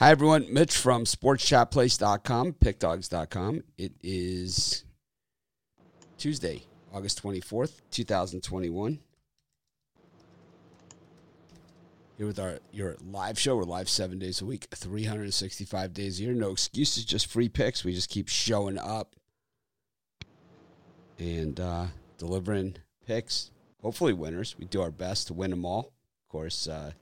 [0.00, 0.46] Hi, everyone.
[0.50, 3.64] Mitch from sportschatplace.com, pickdogs.com.
[3.76, 4.84] It is
[6.16, 8.98] Tuesday, August 24th, 2021.
[12.16, 13.58] Here with our your live show.
[13.58, 16.32] We're live seven days a week, 365 days a year.
[16.32, 17.84] No excuses, just free picks.
[17.84, 19.16] We just keep showing up
[21.18, 22.76] and uh, delivering
[23.06, 23.50] picks.
[23.82, 24.56] Hopefully, winners.
[24.58, 25.92] We do our best to win them all.
[26.24, 26.92] Of course, uh,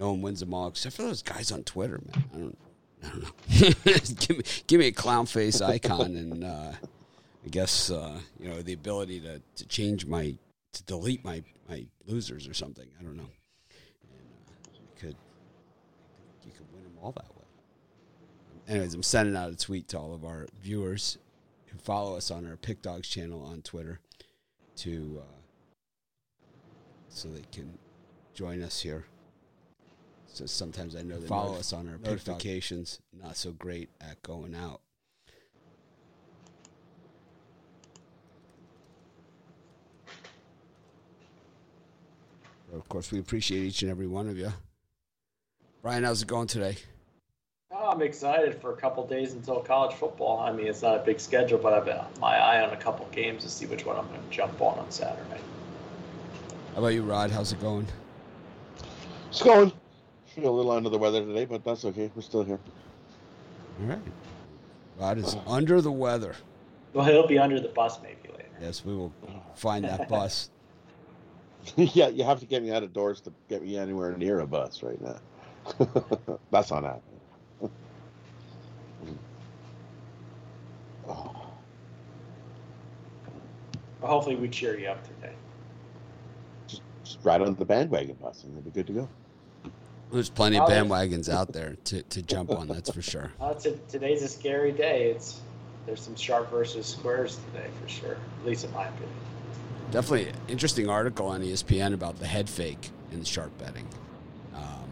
[0.00, 2.24] no one wins them all except for those guys on Twitter, man.
[2.34, 2.58] I don't,
[3.04, 3.94] I don't know.
[4.26, 6.72] give me, give me a clown face icon, and uh,
[7.44, 10.34] I guess uh, you know the ability to, to change my
[10.72, 12.88] to delete my my losers or something.
[12.98, 13.22] I don't know.
[13.22, 15.16] And uh, you could
[16.44, 17.44] you could win them all that way.
[18.68, 21.18] Anyways, I'm sending out a tweet to all of our viewers
[21.66, 24.00] who follow us on our Pick Dogs channel on Twitter
[24.76, 26.44] to uh,
[27.10, 27.78] so they can
[28.32, 29.04] join us here.
[30.32, 33.00] So sometimes I know they follow us on our notifications.
[33.12, 34.80] Not so great at going out.
[42.72, 44.52] Of course, we appreciate each and every one of you.
[45.82, 46.76] Brian, how's it going today?
[47.72, 50.38] Oh, I'm excited for a couple days until college football.
[50.38, 53.06] I mean, it's not a big schedule, but I've got my eye on a couple
[53.12, 55.40] games to see which one I'm going to jump on on Saturday.
[56.74, 57.30] How about you, Rod?
[57.30, 57.86] How's it going?
[59.30, 59.72] It's going.
[60.34, 62.10] Feel a little under the weather today, but that's okay.
[62.14, 62.60] We're still here.
[63.80, 63.98] All right.
[64.98, 66.36] Rod is under the weather.
[66.92, 68.48] Well, he'll be under the bus maybe later.
[68.60, 69.12] Yes, we will
[69.54, 70.50] find that bus.
[71.76, 74.46] yeah, you have to get me out of doors to get me anywhere near a
[74.46, 75.16] bus right now.
[76.50, 77.20] that's not happening.
[81.08, 81.46] oh.
[84.00, 85.34] well, hopefully, we cheer you up today.
[86.68, 89.08] Just, just ride on the bandwagon bus and you'll be good to go.
[90.12, 92.66] There's plenty of bandwagons out there to, to jump on.
[92.68, 93.30] That's for sure.
[93.40, 95.10] Uh, t- today's a scary day.
[95.10, 95.40] It's
[95.86, 98.16] there's some sharp versus squares today for sure.
[98.40, 99.08] At least in my opinion.
[99.90, 103.86] Definitely interesting article on ESPN about the head fake in the sharp betting.
[104.54, 104.88] Um,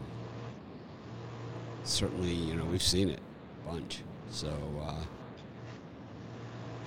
[1.83, 3.19] certainly, you know we've seen it
[3.65, 4.49] a bunch, so
[4.81, 5.01] uh,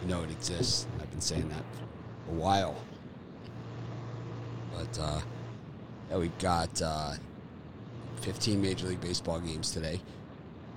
[0.03, 0.87] you know it exists.
[1.01, 1.65] I've been saying that
[2.27, 2.77] for a while,
[4.75, 5.21] but uh,
[6.11, 6.83] yeah, we've got.
[6.83, 7.15] Uh,
[8.23, 10.01] 15 Major League Baseball games today.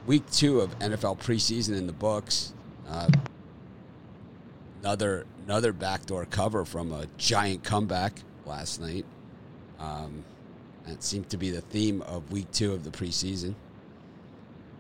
[0.07, 2.53] Week two of NFL preseason in the books.
[2.87, 3.07] Uh,
[4.81, 9.05] another another backdoor cover from a giant comeback last night.
[9.79, 10.23] Um,
[10.87, 13.55] that seemed to be the theme of week two of the preseason.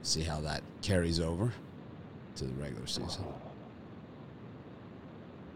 [0.03, 1.51] See how that carries over
[2.35, 3.25] to the regular season.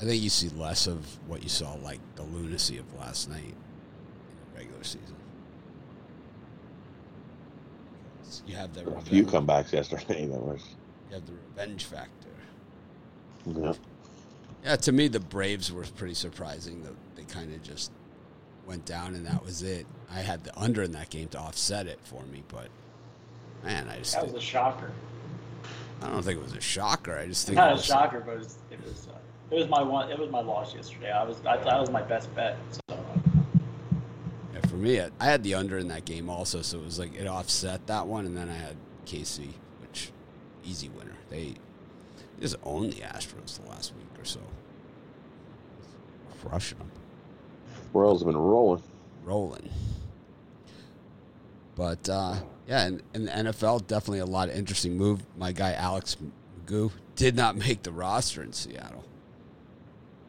[0.02, 3.44] I think you see less of what you saw, like the lunacy of last night
[3.44, 3.56] in
[4.54, 5.19] the regular season.
[8.46, 9.08] You have the revenge.
[9.08, 10.28] a few comebacks yesterday.
[10.32, 10.64] That was.
[11.10, 12.30] You have the revenge factor.
[13.46, 13.74] Yeah.
[14.64, 17.92] Yeah, to me, the Braves were pretty surprising that they kind of just
[18.66, 19.88] went down and that was it.
[20.12, 22.68] I had the under in that game to offset it for me, but
[23.64, 24.92] man, I just that was a shocker.
[26.02, 27.18] I don't think it was a shocker.
[27.18, 29.56] I just think not it was, a shocker, but it was it was, uh, it
[29.56, 30.12] was my one.
[30.12, 31.12] It was my loss yesterday.
[31.12, 32.58] I was I thought it was my best bet.
[32.72, 32.99] So.
[34.70, 37.26] For me, I had the under in that game also, so it was like it
[37.26, 38.76] offset that one, and then I had
[39.08, 39.48] KC,
[39.82, 40.12] which
[40.64, 41.16] easy winner.
[41.32, 41.56] They
[42.40, 44.42] just owned the Astros the last week or so,
[46.40, 46.92] crushing them.
[47.94, 48.84] Royals have been rolling,
[49.24, 49.70] rolling.
[51.76, 52.36] But uh,
[52.68, 55.26] yeah, in, in, the NFL, definitely a lot of interesting move.
[55.36, 56.16] My guy Alex
[56.68, 59.04] McGough did not make the roster in Seattle.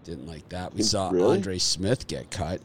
[0.04, 0.72] Didn't like that.
[0.72, 1.36] We saw really?
[1.36, 2.62] Andre Smith get cut.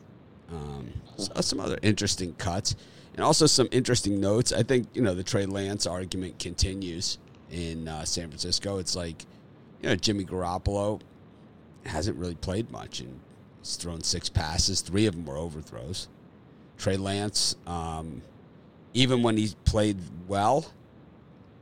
[0.55, 2.75] Um, saw some other interesting cuts,
[3.13, 4.51] and also some interesting notes.
[4.51, 7.17] I think you know the Trey Lance argument continues
[7.51, 8.77] in uh, San Francisco.
[8.77, 9.25] It's like
[9.81, 11.01] you know Jimmy Garoppolo
[11.85, 13.19] hasn't really played much, and
[13.61, 14.81] he's thrown six passes.
[14.81, 16.07] Three of them were overthrows.
[16.77, 18.21] Trey Lance, um,
[18.93, 20.65] even when he's played well,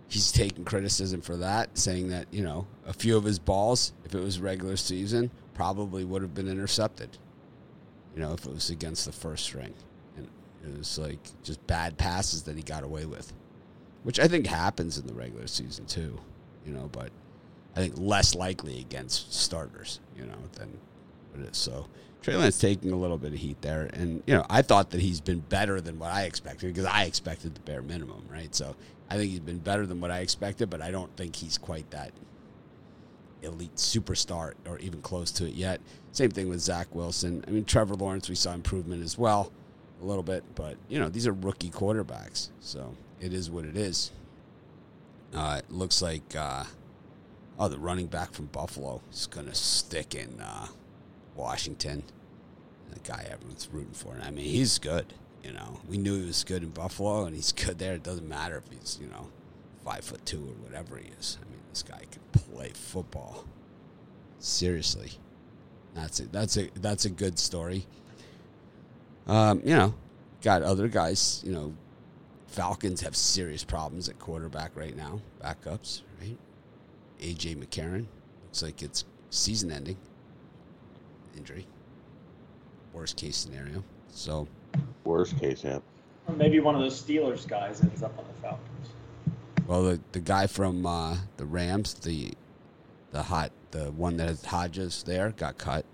[0.08, 4.16] he's taken criticism for that, saying that you know a few of his balls, if
[4.16, 7.18] it was regular season, probably would have been intercepted
[8.16, 9.74] you know, if it was against the first string.
[10.18, 13.34] And it was like just bad passes that he got away with,
[14.04, 16.20] which I think happens in the regular season too,
[16.66, 17.10] you know, but
[17.76, 20.78] I think less likely against starters, you know, than
[21.36, 21.58] it is.
[21.58, 21.88] So
[22.22, 23.90] Trey Lance taking a little bit of heat there.
[23.94, 27.04] And, you know, I thought that he's been better than what I expected because I
[27.04, 28.56] expected the bare minimum, right?
[28.56, 28.76] So
[29.10, 31.90] I think he's been better than what I expected, but I don't think he's quite
[31.92, 32.12] that
[33.44, 35.82] elite superstar or even close to it yet.
[36.12, 37.44] Same thing with Zach Wilson.
[37.48, 39.52] I mean, Trevor Lawrence, we saw improvement as well,
[40.02, 43.78] a little bit, but you know these are rookie quarterbacks, so it is what it
[43.78, 44.12] is.
[45.34, 46.64] Uh, it looks like uh,
[47.58, 50.68] oh, the running back from Buffalo is going to stick in uh,
[51.36, 52.04] Washington.
[52.92, 54.16] The guy everyone's rooting for.
[54.22, 55.14] I mean, he's good.
[55.44, 57.96] You know, we knew he was good in Buffalo, and he's good there.
[57.96, 59.30] It doesn't matter if he's you know
[59.84, 61.38] five foot two or whatever he is.
[61.42, 63.46] I mean, this guy can play football.
[64.38, 65.12] Seriously,
[65.96, 66.32] that's it.
[66.32, 67.88] That's a that's a good story.
[69.26, 69.96] Um, you know,
[70.44, 71.42] got other guys.
[71.44, 71.74] You know,
[72.48, 75.20] Falcons have serious problems at quarterback right now.
[75.44, 76.38] Backups, right?
[77.20, 78.06] AJ McCarron
[78.44, 79.98] looks like it's season ending
[81.36, 81.66] injury.
[82.94, 83.84] Worst case scenario.
[84.12, 84.48] So
[85.06, 85.80] worst case, yeah.
[86.28, 88.90] Or maybe one of those Steelers guys ends up on the Falcons.
[89.68, 92.34] Well, the the guy from uh, the Rams, the
[93.12, 95.86] the hot the one that has Hodges there, got cut.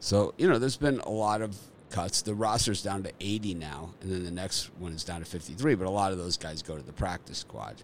[0.00, 1.56] So you know, there's been a lot of
[1.90, 2.22] cuts.
[2.22, 5.74] The roster's down to 80 now, and then the next one is down to 53.
[5.74, 7.82] But a lot of those guys go to the practice squad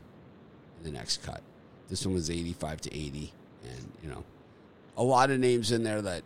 [0.78, 1.42] in the next cut.
[1.88, 3.32] This one was 85 to 80,
[3.64, 4.24] and you know,
[4.96, 6.22] a lot of names in there that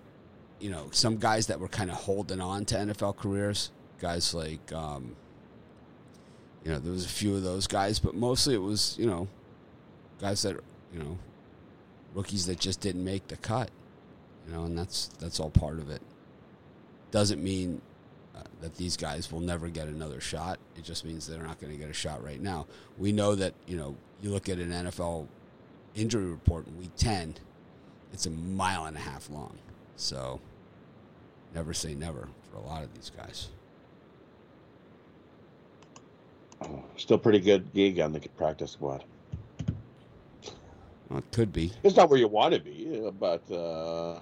[0.63, 3.73] you know, some guys that were kind of holding on to NFL careers.
[4.01, 5.17] Guys like, um,
[6.65, 9.29] you know, there was a few of those guys, but mostly it was you know,
[10.21, 10.57] guys that
[10.93, 11.19] you know,
[12.15, 13.71] rookies that just didn't make the cut.
[14.47, 16.03] You know, and that's that's all part of it
[17.13, 17.81] doesn't mean
[18.35, 20.59] uh, that these guys will never get another shot.
[20.77, 22.67] It just means they're not going to get a shot right now.
[22.99, 25.29] We know that, you know, you look at an NFL
[25.95, 27.37] injury report in week 10,
[28.13, 29.59] it's a mile and a half long.
[29.97, 30.41] So
[31.55, 33.51] never say never for a lot of these guys.
[36.97, 39.05] Still pretty good gig on the practice squad.
[41.09, 41.73] Well, it could be.
[41.83, 44.21] It's not where you want to be, but uh,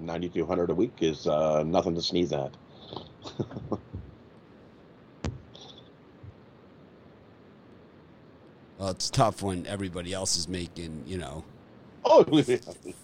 [0.00, 2.54] 9200 a week is uh, nothing to sneeze at.
[8.78, 11.44] well, it's tough when everybody else is making, you know,
[12.08, 12.24] Oh.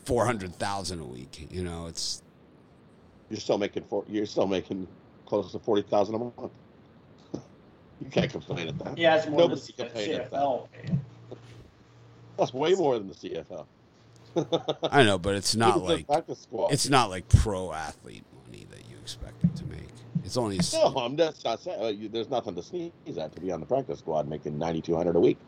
[0.04, 1.48] four hundred thousand a week.
[1.50, 2.22] You know, it's
[3.30, 4.86] you're still making four, you're still making
[5.26, 6.52] close to forty thousand a month.
[8.04, 8.98] You can't complain at that.
[8.98, 10.68] Yeah, it's more Nobody than the CFL.
[12.38, 13.66] That's way more than the CFL.
[14.90, 19.44] I know, but it's not like it's not like pro athlete money that you expect
[19.44, 19.88] it to make.
[20.24, 20.94] It's only no.
[20.96, 23.98] I'm just not saying uh, there's nothing to sneeze at to be on the practice
[23.98, 25.38] squad making ninety two hundred a week.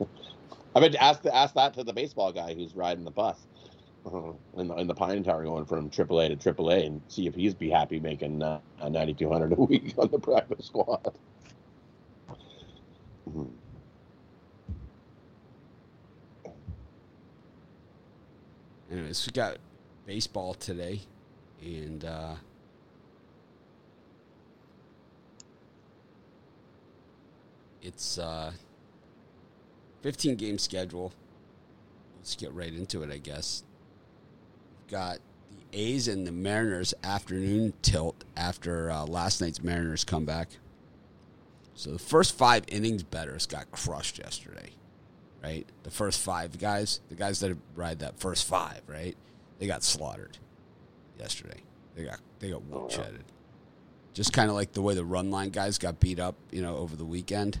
[0.76, 3.38] I mean, ask the, ask that to the baseball guy who's riding the bus
[4.06, 7.34] uh, in the in the Pine Tower going from AAA to AAA and see if
[7.34, 11.18] he's be happy making uh, ninety two hundred a week on the practice squad.
[18.96, 19.58] Anyways, we got
[20.06, 21.00] baseball today,
[21.60, 22.34] and uh,
[27.82, 28.52] it's uh,
[30.02, 31.12] 15 game schedule.
[32.18, 33.62] Let's get right into it, I guess.
[34.80, 35.18] We've got
[35.50, 40.48] the A's and the Mariners afternoon tilt after uh, last night's Mariners comeback.
[41.74, 44.70] So the first five innings betters got crushed yesterday
[45.42, 45.66] right?
[45.82, 49.16] The first five guys, the guys that ride that first five, right?
[49.58, 50.38] They got slaughtered
[51.18, 51.60] yesterday.
[51.94, 53.22] They got they got oh, woodshedded.
[54.12, 56.76] Just kind of like the way the run line guys got beat up, you know,
[56.76, 57.60] over the weekend.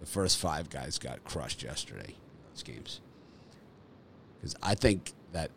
[0.00, 3.00] The first five guys got crushed yesterday in those games.
[4.36, 5.50] Because I think that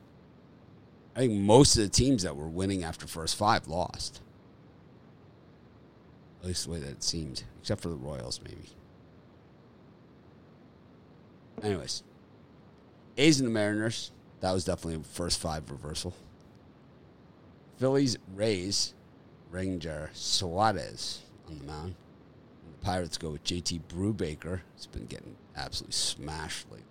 [1.15, 4.22] I think most of the teams that were winning after first five lost.
[6.41, 8.70] At least the way that it seemed, except for the Royals, maybe.
[11.62, 12.03] Anyways,
[13.17, 14.12] A's and the Mariners.
[14.39, 16.13] That was definitely a first five reversal.
[17.77, 18.93] Phillies, Rays,
[19.51, 21.95] Ranger Suarez on the mound.
[22.65, 24.62] And the Pirates go with JT Brubaker.
[24.75, 26.88] He's been getting absolutely smashed lately.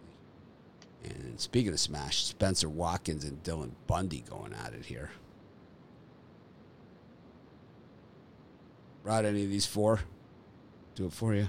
[1.05, 5.11] And speaking of smash, Spenser Watkins and Dylan Bundy going at it here.
[9.03, 10.01] Rod, any of these four?
[10.95, 11.49] Do it for you.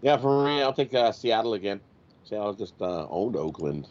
[0.00, 1.80] Yeah, for me, I'll take uh, Seattle again.
[2.32, 3.88] Seattle just uh, owned Oakland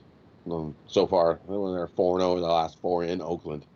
[0.49, 1.39] um, so far.
[1.47, 3.67] They're zero oh in the last four in Oakland,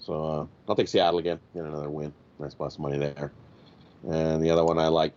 [0.00, 1.38] so uh, I'll take Seattle again.
[1.54, 2.12] Get another win.
[2.40, 3.30] Nice plus money there.
[4.10, 5.12] And the other one I like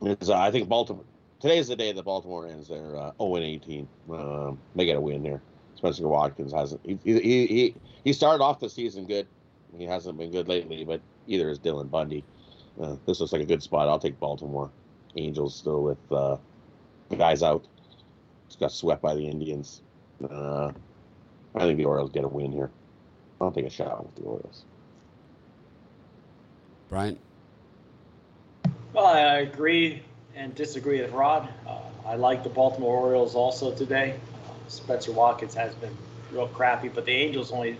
[0.00, 1.04] is uh, I think Baltimore.
[1.38, 3.88] Today's the day that Baltimore ends their uh, 0 and 18.
[4.10, 5.42] Um, they get a win here.
[5.76, 6.80] Spenser Watkins hasn't.
[6.86, 9.26] He, he he he started off the season good.
[9.76, 12.24] He hasn't been good lately, but either is Dylan Bundy.
[12.80, 13.88] Uh, this looks like a good spot.
[13.88, 14.70] I'll take Baltimore.
[15.14, 16.38] Angels still with uh,
[17.18, 17.66] guys out.
[18.52, 19.80] Just got swept by the Indians.
[20.22, 20.72] Uh,
[21.54, 22.70] I think the Orioles get a win here.
[23.40, 24.66] I'll take a shot with the Orioles.
[26.90, 27.18] Brian?
[28.92, 30.02] Well, I agree
[30.36, 31.48] and disagree with Rod.
[31.66, 34.16] Uh, I like the Baltimore Orioles also today.
[34.44, 35.96] Uh, Spenser Watkins has been
[36.30, 37.78] real crappy, but the Angels only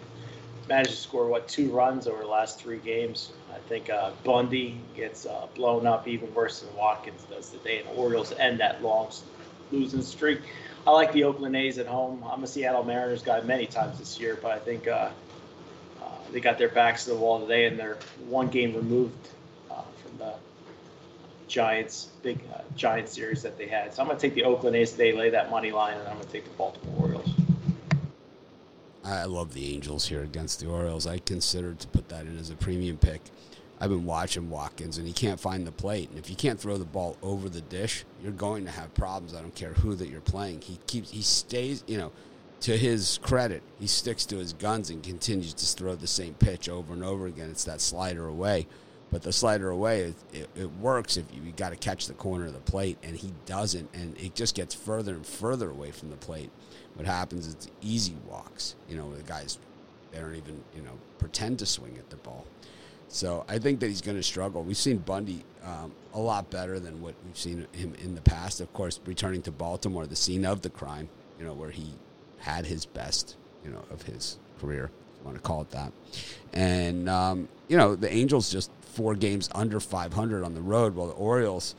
[0.70, 3.32] managed to score what two runs over the last three games.
[3.54, 7.88] I think uh, Bundy gets uh, blown up even worse than Watkins does today, and
[7.90, 9.10] the Orioles end that long
[9.72, 10.40] losing streak.
[10.86, 12.24] I like the Oakland A's at home.
[12.28, 15.10] I'm a Seattle Mariners guy many times this year, but I think uh,
[16.02, 19.28] uh, they got their backs to the wall today, and they're one game removed
[19.70, 20.34] uh, from the
[21.48, 23.94] Giants big uh, Giant series that they had.
[23.94, 26.14] So I'm going to take the Oakland A's today, lay that money line, and I'm
[26.14, 27.30] going to take the Baltimore Orioles.
[29.04, 31.06] I love the Angels here against the Orioles.
[31.06, 33.20] I considered to put that in as a premium pick.
[33.82, 36.08] I've been watching Watkins, and he can't find the plate.
[36.08, 39.34] And if you can't throw the ball over the dish, you're going to have problems.
[39.34, 40.60] I don't care who that you're playing.
[40.60, 42.12] He keeps, he stays, you know,
[42.60, 46.68] to his credit, he sticks to his guns and continues to throw the same pitch
[46.68, 47.50] over and over again.
[47.50, 48.68] It's that slider away,
[49.10, 52.14] but the slider away, it, it, it works if you, you got to catch the
[52.14, 55.90] corner of the plate, and he doesn't, and it just gets further and further away
[55.90, 56.52] from the plate.
[56.94, 58.76] What happens is easy walks.
[58.88, 59.58] You know, the guys
[60.12, 62.46] they don't even you know pretend to swing at the ball.
[63.12, 64.62] So I think that he's going to struggle.
[64.62, 68.60] We've seen Bundy um, a lot better than what we've seen him in the past.
[68.60, 71.92] Of course, returning to Baltimore, the scene of the crime, you know, where he
[72.38, 75.92] had his best, you know, of his career, if want to call it that.
[76.54, 81.06] And um, you know, the Angels just four games under 500 on the road, while
[81.06, 81.74] the Orioles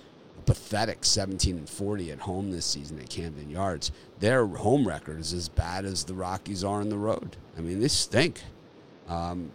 [0.46, 3.92] pathetic 17 and 40 at home this season at Camden Yards.
[4.20, 7.38] Their home record is as bad as the Rockies are on the road.
[7.58, 8.42] I mean, they stink.
[9.08, 9.52] Um,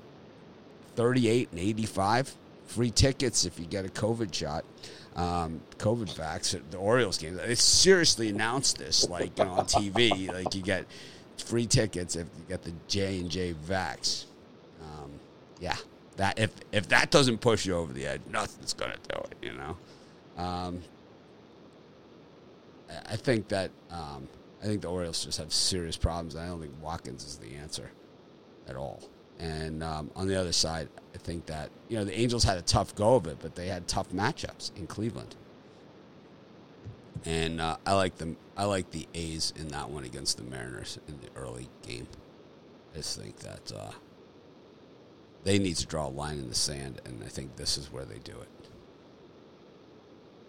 [0.99, 2.35] 38 and 85
[2.67, 4.65] free tickets if you get a COVID shot.
[5.15, 7.37] Um, COVID vax the Orioles game.
[7.37, 10.33] They seriously announced this, like you know, on TV.
[10.33, 10.87] like you get
[11.37, 14.25] free tickets if you get the J and J vax.
[14.83, 15.13] Um,
[15.61, 15.77] yeah,
[16.17, 19.37] that if if that doesn't push you over the edge, nothing's gonna do it.
[19.41, 19.77] You know.
[20.37, 20.83] Um,
[23.07, 24.29] I think that um,
[24.61, 26.35] I think the Orioles just have serious problems.
[26.35, 27.93] I don't think Watkins is the answer
[28.69, 29.01] at all.
[29.39, 32.63] And um, on the other side, I think that you know the Angels had a
[32.63, 35.37] tough go of it, but they had tough matchups in Cleveland.
[37.25, 38.37] And uh, I like them.
[38.57, 42.09] I like the A's in that one against the Mariners in the early game.
[42.95, 43.91] I just think that uh,
[45.45, 48.05] they need to draw a line in the sand, and I think this is where
[48.05, 48.49] they do it.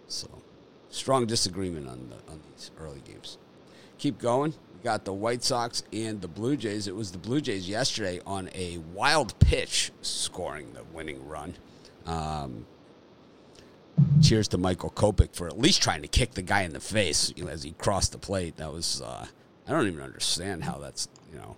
[0.08, 0.28] So,
[0.88, 3.38] strong disagreement on the on these early games.
[3.98, 4.54] Keep going.
[4.82, 6.88] Got the White Sox and the Blue Jays.
[6.88, 11.54] It was the Blue Jays yesterday on a wild pitch scoring the winning run.
[12.06, 12.66] Um,
[14.22, 17.32] cheers to Michael Kopech for at least trying to kick the guy in the face
[17.36, 18.56] you know, as he crossed the plate.
[18.56, 19.26] That was uh,
[19.66, 21.56] I don't even understand how that's you know.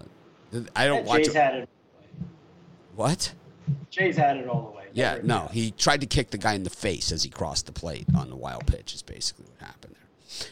[0.00, 1.24] Uh, I don't watch.
[1.24, 1.68] Jays had it.
[2.96, 3.34] What?
[3.90, 4.86] Jays had it all the way.
[4.92, 7.72] Yeah, no, he tried to kick the guy in the face as he crossed the
[7.72, 8.94] plate on the wild pitch.
[8.94, 10.08] Is basically what happened there.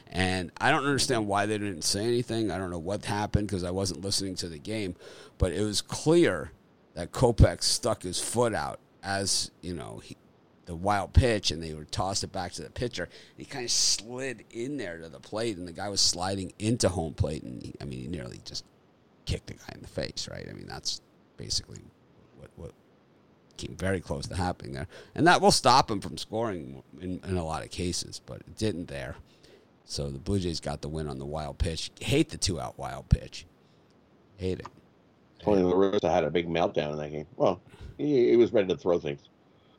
[0.09, 2.51] And I don't understand why they didn't say anything.
[2.51, 4.97] I don't know what happened because I wasn't listening to the game,
[5.39, 6.53] but it was clear
[6.95, 10.17] that Kopech stuck his foot out as you know he,
[10.67, 13.09] the wild pitch, and they were tossed it back to the pitcher.
[13.37, 16.89] He kind of slid in there to the plate, and the guy was sliding into
[16.89, 18.65] home plate, and he, I mean, he nearly just
[19.27, 20.47] kicked the guy in the face, right?
[20.49, 21.01] I mean, that's
[21.37, 21.81] basically
[22.39, 22.73] what what
[23.57, 27.37] came very close to happening there, and that will stop him from scoring in, in
[27.37, 29.17] a lot of cases, but it didn't there.
[29.91, 31.91] So the Blue Jays got the win on the wild pitch.
[32.01, 33.45] Hate the two out wild pitch.
[34.37, 34.69] Hate it.
[35.43, 37.27] Tony La Russa had a big meltdown in that game.
[37.35, 37.61] Well,
[37.99, 39.23] he, he was ready to throw things.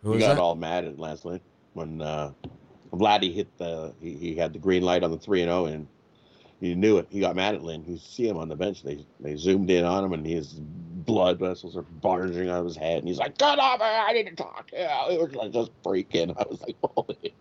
[0.04, 0.38] Who he got that?
[0.38, 1.42] all mad at last night
[1.76, 2.34] when uh,
[2.92, 3.94] Vladdy hit the.
[4.02, 5.88] He, he had the green light on the three and zero, and
[6.60, 7.08] he knew it.
[7.10, 7.86] He got mad at Lynn.
[7.88, 8.84] You see him on the bench.
[8.84, 12.76] They they zoomed in on him, and his blood vessels are barging out of his
[12.76, 13.80] head, and he's like, "Get off!
[13.82, 16.36] I need to talk." Yeah, it was like just freaking.
[16.38, 17.34] I was like, "Holy!"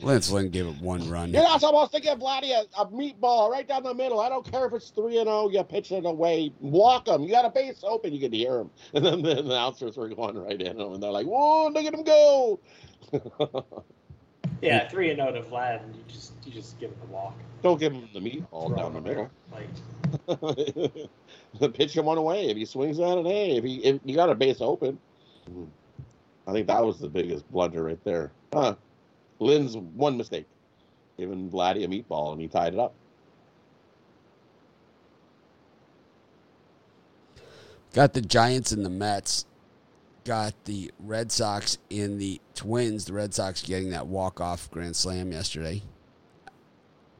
[0.00, 1.32] Lance Lynn gave it one run.
[1.32, 4.20] You're not supposed to give Vladdy a, a meatball right down the middle.
[4.20, 5.48] I don't care if it's three and zero.
[5.48, 7.22] You pitch it away, walk him.
[7.22, 8.12] You got a base open.
[8.12, 11.10] You can hear him, and then the announcers were going right in him, and they're
[11.10, 12.60] like, "Whoa, look at him go!"
[14.62, 17.34] Yeah, three and zero to Vlad, and you just you just give him the walk.
[17.62, 19.28] Don't give him the meatball down the middle.
[19.50, 19.68] Like
[21.74, 22.48] pitch him one away.
[22.48, 24.98] If he swings at it, hey, if he if you got a base open,
[26.46, 28.30] I think that was the biggest blunder right there.
[28.52, 28.76] Huh.
[29.42, 30.46] Lynn's one mistake,
[31.18, 32.94] giving Vladdy a meatball, and he tied it up.
[37.92, 39.44] Got the Giants and the Mets.
[40.24, 43.04] Got the Red Sox and the Twins.
[43.04, 45.82] The Red Sox getting that walk off grand slam yesterday.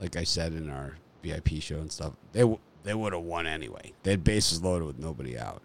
[0.01, 3.47] Like I said in our VIP show and stuff, they w- they would have won
[3.47, 3.93] anyway.
[4.03, 5.63] They had bases loaded with nobody out.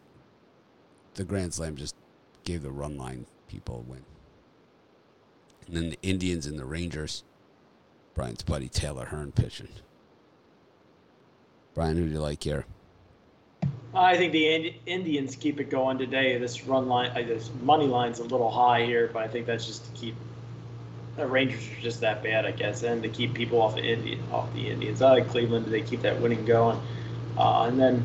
[1.13, 1.95] The grand slam just
[2.43, 4.03] gave the run line people a win.
[5.67, 7.23] And then the Indians and the Rangers.
[8.15, 9.67] Brian's buddy Taylor Hearn pitching.
[11.75, 12.65] Brian, who do you like here?
[13.93, 16.37] I think the Indians keep it going today.
[16.37, 19.65] This run line, uh, this money line's a little high here, but I think that's
[19.65, 20.15] just to keep
[21.15, 24.21] the Rangers are just that bad, I guess, and to keep people off the Indian,
[24.31, 25.01] off the Indians.
[25.01, 25.65] I like Cleveland.
[25.65, 26.79] They keep that winning going,
[27.37, 28.03] uh, and then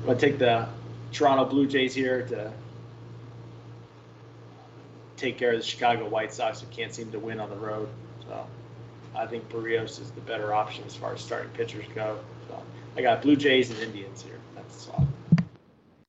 [0.00, 0.68] I'm gonna take the
[1.12, 2.52] Toronto Blue Jays here to
[5.16, 7.88] take care of the Chicago White Sox, who can't seem to win on the road.
[8.26, 8.46] So
[9.14, 12.18] I think Berrios is the better option as far as starting pitchers go.
[12.48, 12.62] So
[12.96, 14.38] I got Blue Jays and Indians here.
[14.54, 15.06] That's all.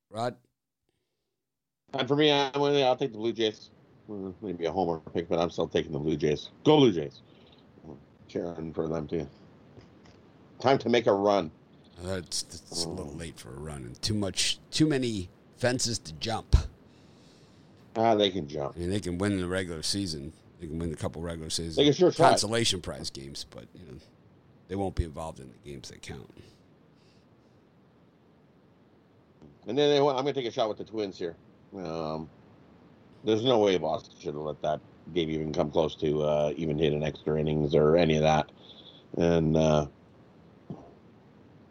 [0.09, 0.35] Rod.
[1.93, 3.69] And for me, I'm gonna, I'll take the Blue Jays.
[4.09, 6.49] Mm, maybe a homer pick, but I'm still taking the Blue Jays.
[6.63, 7.21] Go Blue Jays.
[8.27, 9.27] Cheering for them too.
[10.59, 11.51] Time to make a run.
[12.03, 16.13] That's, that's a little late for a run, and too much, too many fences to
[16.13, 16.55] jump.
[17.95, 18.73] Ah, they can jump.
[18.75, 20.33] I mean, they can win the regular season.
[20.59, 21.81] They can win a couple regular season.
[21.81, 22.29] They can sure try.
[22.29, 23.97] consolation prize games, but you know,
[24.67, 26.29] they won't be involved in the games that count.
[29.67, 31.35] And then they, I'm going to take a shot with the Twins here.
[31.75, 32.29] Um,
[33.23, 34.79] there's no way Boston should have let that
[35.13, 38.51] game even come close to uh, even hit an extra innings or any of that.
[39.17, 39.87] And uh,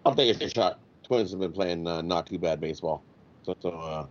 [0.05, 0.81] I'll take a shot.
[1.05, 3.03] Twins have been playing uh, not too bad baseball,
[3.45, 4.07] so, so uh,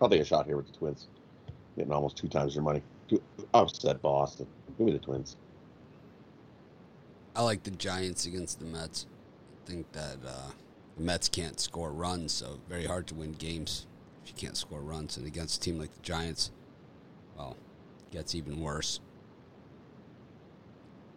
[0.00, 1.06] I'll take a shot here with the Twins,
[1.76, 2.82] getting almost two times their money.
[3.54, 4.46] Upset Boston.
[4.78, 5.36] Give me the Twins.
[7.34, 9.06] I like the Giants against the Mets.
[9.62, 10.50] I think that uh,
[10.96, 13.86] the Mets can't score runs, so very hard to win games
[14.24, 15.16] if you can't score runs.
[15.16, 16.50] And against a team like the Giants,
[17.36, 17.56] well,
[18.00, 19.00] it gets even worse.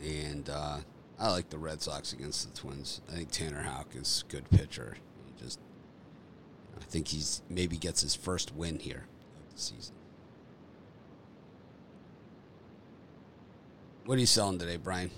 [0.01, 0.79] And uh,
[1.17, 3.01] I like the Red Sox against the Twins.
[3.09, 4.97] I think Tanner Houck is a good pitcher.
[5.25, 5.59] He just,
[6.79, 9.95] I think he's maybe gets his first win here of the season.
[14.05, 15.11] What are you selling today, Brian?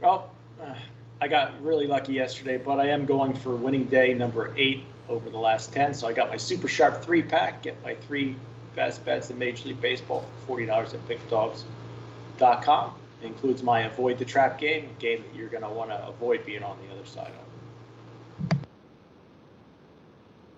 [0.00, 0.30] Well,
[0.60, 0.74] uh,
[1.20, 5.30] I got really lucky yesterday, but I am going for winning day number eight over
[5.30, 5.94] the last 10.
[5.94, 8.36] So I got my super sharp three pack, get my three
[8.74, 12.94] best bets in Major League Baseball for $40 at pickdogs.com.
[13.22, 16.06] It includes my avoid the trap game, a game that you're going to want to
[16.06, 18.58] avoid being on the other side of.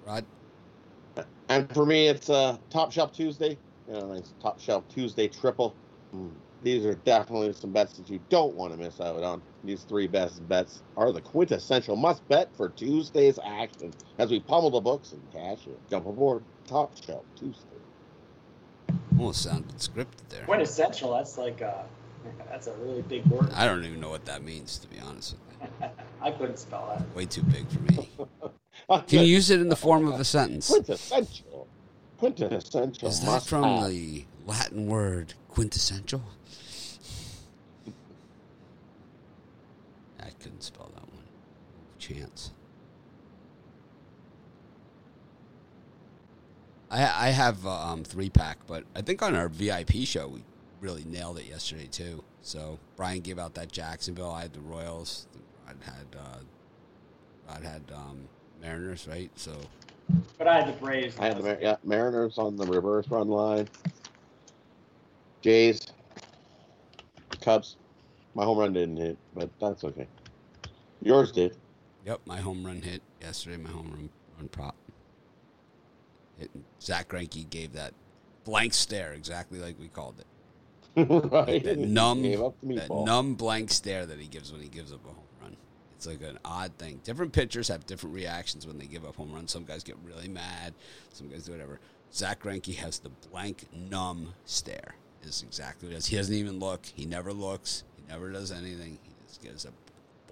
[0.07, 0.25] Rod?
[1.49, 3.57] And for me, it's uh, Top Shelf Tuesday.
[3.89, 5.75] You know, nice Top Shelf Tuesday triple.
[6.15, 6.31] Mm.
[6.63, 9.43] These are definitely some bets that you don't want to miss out on.
[9.63, 14.71] These three best bets are the quintessential must bet for Tuesday's action as we pummel
[14.71, 15.79] the books and cash it.
[15.91, 17.63] Jump aboard Top Shelf Tuesday.
[19.19, 20.45] Almost sounded scripted there.
[20.45, 21.85] Quintessential, that's like a,
[22.49, 23.51] that's a really big word.
[23.53, 25.89] I don't even know what that means, to be honest with you.
[26.23, 27.15] I couldn't spell that.
[27.15, 28.09] Way too big for me.
[29.07, 30.69] Can you use it in the form of a sentence?
[30.69, 31.69] Quintessential.
[32.19, 33.09] Quintessential.
[33.09, 33.91] Is that from have.
[33.91, 36.23] the Latin word quintessential?
[40.21, 41.25] I couldn't spell that one.
[41.99, 42.51] Chance.
[46.91, 50.43] I I have um, three pack, but I think on our VIP show we
[50.83, 52.23] really nailed it yesterday too.
[52.43, 54.31] So Brian gave out that Jacksonville.
[54.31, 55.27] I had the Royals.
[55.67, 56.39] I had uh,
[57.49, 58.29] I had um,
[58.61, 59.31] Mariners, right?
[59.37, 59.53] So.
[60.37, 61.17] But I had the Braves.
[61.19, 63.69] I had the Mar- yeah, Mariners on the reverse run line.
[65.43, 65.87] Jays,
[67.41, 67.77] Cubs.
[68.35, 70.07] My home run didn't hit, but that's okay.
[71.03, 71.57] Yours did.
[72.05, 73.57] Yep, my home run hit yesterday.
[73.57, 74.77] My home run, run prop.
[76.39, 76.51] Hit.
[76.81, 77.95] Zack Greinke gave that
[78.45, 80.27] blank stare, exactly like we called it.
[81.09, 81.49] right.
[81.49, 85.09] Like that numb, that numb blank stare that he gives when he gives up a
[85.09, 85.57] home run.
[85.95, 87.01] It's like an odd thing.
[87.05, 89.51] Different pitchers have different reactions when they give up home runs.
[89.53, 90.75] Some guys get really mad.
[91.13, 91.81] Some guys do whatever.
[92.13, 94.95] Zack Greinke has the blank, numb stare.
[95.27, 96.07] Is exactly what it is.
[96.07, 96.87] He doesn't even look.
[96.87, 97.83] He never looks.
[97.97, 98.99] He never does anything.
[99.03, 99.71] He just gives a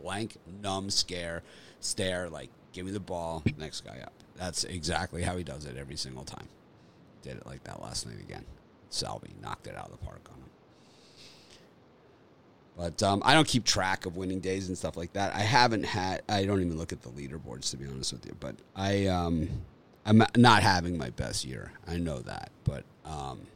[0.00, 1.42] blank, numb scare,
[1.80, 4.12] stare, like, give me the ball, next guy up.
[4.37, 6.48] That's exactly how he does it every single time.
[7.22, 8.44] Did it like that last night again.
[8.90, 10.50] Salvi knocked it out of the park on him.
[12.76, 15.35] But um, I don't keep track of winning days and stuff like that.
[15.35, 16.22] I haven't had.
[16.28, 18.37] I don't even look at the leaderboards to be honest with you.
[18.38, 19.48] But I, um,
[20.04, 21.72] I'm not having my best year.
[21.87, 22.50] I know that.
[22.64, 23.46] But um,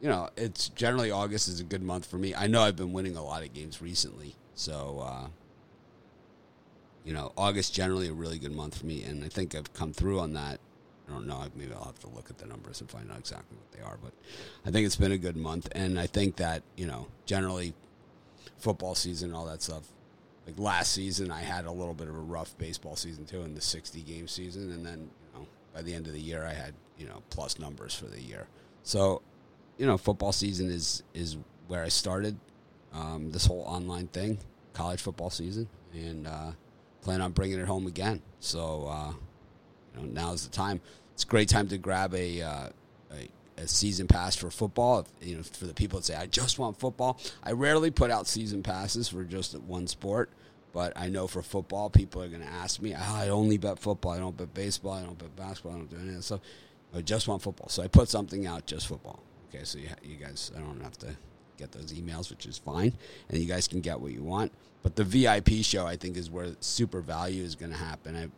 [0.00, 2.34] you know, it's generally August is a good month for me.
[2.34, 5.28] I know I've been winning a lot of games recently, so uh,
[7.04, 9.92] you know, August generally a really good month for me, and I think I've come
[9.92, 10.60] through on that.
[11.08, 11.44] I don't know.
[11.54, 13.96] Maybe I'll have to look at the numbers and find out exactly what they are,
[14.02, 14.12] but
[14.66, 17.74] I think it's been a good month, and I think that you know, generally,
[18.58, 19.84] football season, all that stuff.
[20.46, 23.54] Like last season, I had a little bit of a rough baseball season too, in
[23.54, 26.52] the sixty game season, and then you know, by the end of the year, I
[26.52, 28.46] had you know plus numbers for the year.
[28.82, 29.22] So,
[29.78, 31.36] you know, football season is is
[31.68, 32.36] where I started
[32.92, 34.38] um, this whole online thing,
[34.72, 36.52] college football season, and uh,
[37.02, 38.22] plan on bringing it home again.
[38.40, 39.12] So uh,
[40.00, 40.80] you know, the time.
[41.14, 42.68] It's a great time to grab a, uh,
[43.10, 45.06] a, a season pass for football.
[45.22, 48.26] You know, for the people that say I just want football, I rarely put out
[48.26, 50.30] season passes for just one sport.
[50.74, 52.94] But I know for football, people are going to ask me.
[52.94, 54.12] Oh, I only bet football.
[54.12, 54.92] I don't bet baseball.
[54.92, 55.72] I don't bet basketball.
[55.72, 56.40] I don't do any of that stuff.
[56.94, 57.70] I just want football.
[57.70, 59.22] So I put something out just football.
[59.56, 61.16] Okay, so you, you guys, I don't have to
[61.56, 62.92] get those emails, which is fine,
[63.28, 64.52] and you guys can get what you want.
[64.82, 68.14] But the VIP show, I think, is where super value is going to happen.
[68.14, 68.32] I'm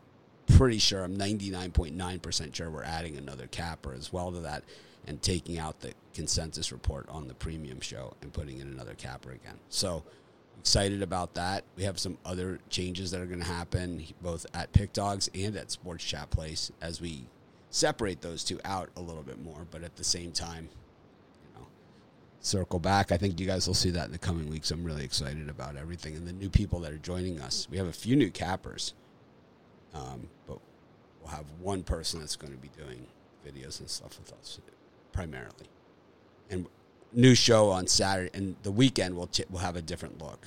[0.57, 4.63] pretty sure, I'm 99.9% sure we're adding another capper as well to that
[5.07, 9.33] and taking out the consensus report on the premium show and putting in another capper
[9.33, 9.59] again.
[9.69, 10.05] So
[10.61, 11.65] excited about that.
[11.77, 15.57] We have some other changes that are going to happen both at Pick Dogs and
[15.57, 17.25] at Sports Chat Place as we
[17.71, 20.69] separate those two out a little bit more, but at the same time,
[22.49, 23.13] circle back.
[23.13, 24.71] I think you guys will see that in the coming weeks.
[24.71, 27.69] I'm really excited about everything and the new people that are joining us.
[27.71, 28.95] We have a few new cappers,
[29.95, 30.59] um, but
[31.21, 33.07] we'll have one person that's going to be doing
[33.47, 34.61] videos and stuff with us
[35.13, 35.69] primarily.
[36.51, 36.67] And
[37.13, 40.47] new show on Saturday and the weekend we'll we'll have a different look,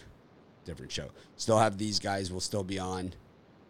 [0.66, 1.10] different show.
[1.38, 3.14] Still have these guys We'll still be on,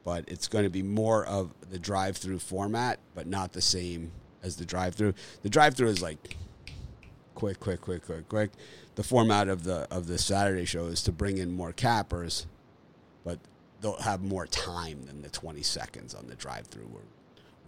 [0.04, 4.12] but it's going to be more of the drive-through format, but not the same
[4.44, 5.13] as the drive-through.
[5.44, 6.38] The drive-through is like
[7.36, 8.52] quick, quick, quick, quick, quick.
[8.96, 12.46] The format of the of the Saturday show is to bring in more cappers,
[13.24, 13.39] but
[13.82, 17.04] they'll have more time than the 20 seconds on the drive-through where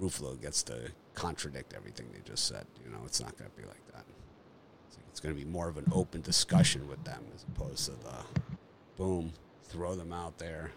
[0.02, 2.66] Ruffalo gets to contradict everything they just said.
[2.84, 4.06] You know, it's not going to be like that.
[4.88, 7.86] It's, like it's going to be more of an open discussion with them as opposed
[7.86, 8.42] to the
[8.98, 10.72] boom, throw them out there.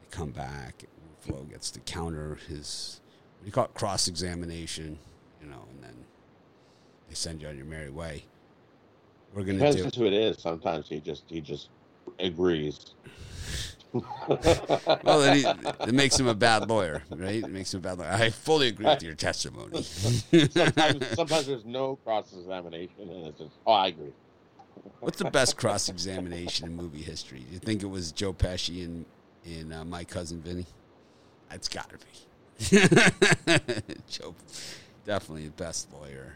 [0.00, 0.84] They come back.
[1.26, 3.00] Ruffalo gets to counter his,
[3.38, 4.98] what you call it, cross examination,
[5.40, 6.03] you know, and then
[7.14, 8.24] they send you on your merry way.
[9.32, 10.00] We're going to Depends do.
[10.00, 10.38] who it is.
[10.38, 11.68] Sometimes he just he just
[12.18, 12.94] agrees.
[14.26, 15.44] Well, then he,
[15.86, 17.44] it makes him a bad lawyer, right?
[17.44, 18.10] It makes him a bad lawyer.
[18.10, 19.84] I fully agree with your testimony.
[19.84, 24.12] sometimes, sometimes there's no cross examination, and it's just oh, I agree.
[24.98, 27.44] What's the best cross examination in movie history?
[27.46, 29.04] Do you think it was Joe Pesci and
[29.44, 30.66] in uh, My Cousin Vinny?
[31.52, 33.92] It's got to be.
[34.08, 34.34] Joe,
[35.06, 36.34] definitely the best lawyer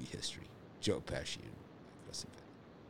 [0.00, 0.44] movie history.
[0.80, 2.30] Joe Pesci and My Cousin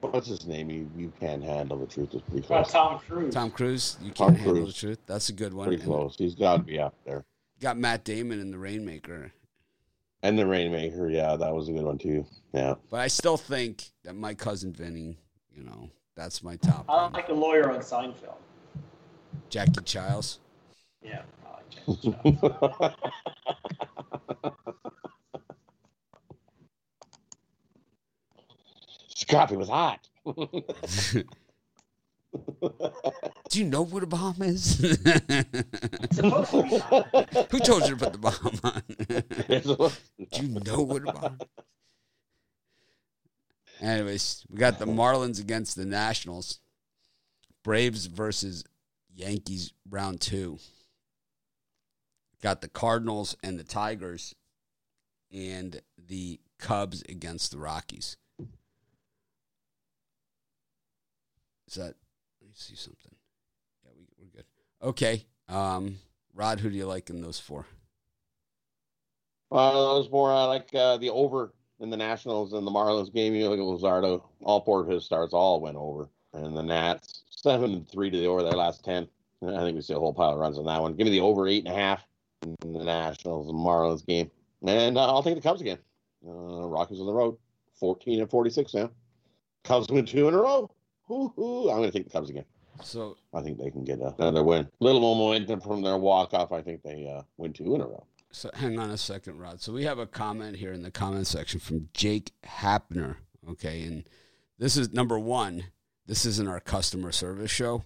[0.00, 0.70] What's his name?
[0.70, 2.14] You you can't handle the truth.
[2.14, 2.70] Is pretty close.
[2.70, 3.34] Tom Cruise.
[3.34, 4.98] Tom Cruise, you can't handle the truth.
[5.06, 5.66] That's a good one.
[5.68, 6.16] Pretty And close.
[6.16, 7.24] He's got to be up there.
[7.60, 9.32] Got Matt Damon in The Rainmaker.
[10.22, 12.24] And the Rainmaker, yeah, that was a good one too.
[12.54, 12.74] Yeah.
[12.90, 15.18] But I still think that My Cousin Vinny,
[15.54, 17.12] you know, that's my top I one.
[17.12, 18.36] like the lawyer on Seinfeld.
[19.50, 20.38] Jackie Chiles.
[21.02, 22.94] Yeah, I like Jackie Chan.
[29.30, 30.08] coffee was hot.
[33.48, 34.80] Do you know what a bomb is?
[34.82, 37.48] It's supposed to be hot.
[37.50, 38.82] Who told you to put the bomb on?
[40.30, 41.38] Do you know what a bomb?
[41.40, 41.46] Is?
[43.80, 46.60] Anyways, we got the Marlins against the Nationals.
[47.64, 48.64] Braves versus
[49.14, 50.58] Yankees round two.
[52.42, 54.34] Got the Cardinals and the Tigers,
[55.32, 58.16] and the Cubs against the Rockies.
[61.70, 61.94] Is that?
[62.40, 63.14] Let me see something.
[63.84, 64.44] Yeah, we, we're good.
[64.82, 65.98] Okay, um,
[66.34, 67.66] Rod, who do you like in those four?
[69.52, 73.12] Uh, it was more uh, like uh, the over in the Nationals and the Marlins
[73.12, 73.34] game.
[73.34, 76.08] You look at Luzardo, all four of his starts all went over.
[76.32, 79.08] And the Nats, seven and three to the over their last 10.
[79.42, 80.94] I think we see a whole pile of runs on that one.
[80.94, 82.04] Give me the over eight and a half
[82.42, 84.30] in the Nationals and Marlins game.
[84.66, 85.78] And uh, I'll take the Cubs again.
[86.26, 87.36] Uh, Rockies on the road,
[87.78, 88.90] 14 and 46 now.
[89.64, 90.70] Cubs win two in a row.
[91.10, 92.44] I'm going to take the Cubs again.
[92.82, 94.62] So I think they can get a, another win.
[94.80, 96.52] A Little more momentum from their walk off.
[96.52, 98.06] I think they uh, win two in a row.
[98.32, 99.60] So hang on a second, Rod.
[99.60, 103.16] So we have a comment here in the comment section from Jake Hapner.
[103.48, 104.08] Okay, and
[104.58, 105.64] this is number one.
[106.06, 107.84] This isn't our customer service show.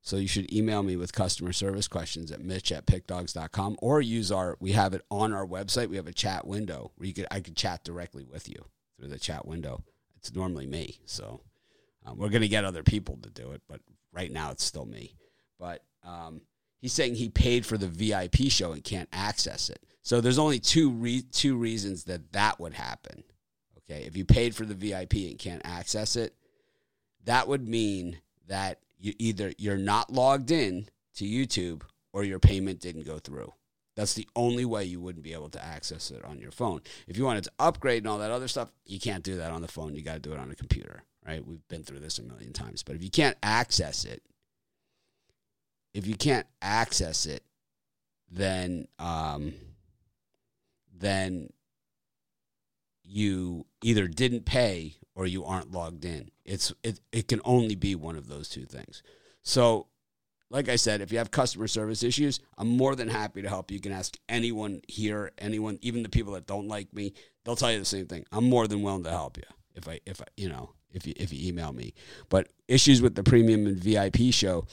[0.00, 4.30] So you should email me with customer service questions at mitch at pickdogs.com or use
[4.30, 5.88] our we have it on our website.
[5.88, 8.66] We have a chat window where you could I could chat directly with you
[8.98, 9.82] through the chat window.
[10.16, 10.98] It's normally me.
[11.06, 11.40] So
[12.04, 13.80] um, we're gonna get other people to do it, but
[14.12, 15.14] right now it's still me.
[15.58, 16.42] But um,
[16.80, 19.80] he's saying he paid for the VIP show and can't access it.
[20.02, 23.24] So there's only two re- two reasons that that would happen.
[23.78, 26.34] Okay, if you paid for the VIP and can't access it,
[27.24, 32.80] that would mean that you either you're not logged in to YouTube or your payment
[32.80, 33.52] didn't go through.
[33.96, 36.80] That's the only way you wouldn't be able to access it on your phone.
[37.06, 39.62] If you wanted to upgrade and all that other stuff, you can't do that on
[39.62, 39.94] the phone.
[39.94, 41.44] You got to do it on a computer, right?
[41.44, 42.82] We've been through this a million times.
[42.82, 44.22] But if you can't access it,
[45.92, 47.44] if you can't access it,
[48.30, 49.54] then um,
[50.92, 51.50] then
[53.04, 56.30] you either didn't pay or you aren't logged in.
[56.44, 59.02] It's it, it can only be one of those two things.
[59.42, 59.86] So
[60.50, 63.70] like I said, if you have customer service issues, I'm more than happy to help.
[63.70, 67.12] You can ask anyone here, anyone, even the people that don't like me,
[67.44, 68.24] they'll tell you the same thing.
[68.30, 71.14] I'm more than willing to help you if I if I, you know if you
[71.16, 71.94] if you email me.
[72.28, 74.66] But issues with the premium and VIP show,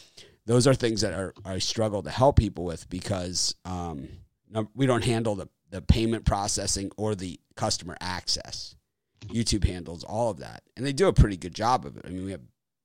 [0.46, 4.08] those are things that are I struggle to help people with because um,
[4.76, 8.76] we don't handle the the payment processing or the customer access.
[9.28, 12.06] YouTube handles all of that, and they do a pretty good job of it.
[12.06, 12.42] I mean, we have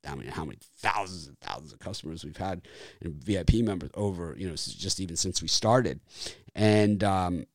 [0.06, 2.62] I mean, how many thousands and thousands of customers we've had
[3.00, 6.00] and VIP members over, you know, just even since we started.
[6.54, 7.46] And, um,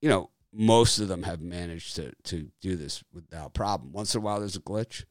[0.00, 3.92] you know, most of them have managed to, to do this without problem.
[3.92, 5.04] Once in a while, there's a glitch.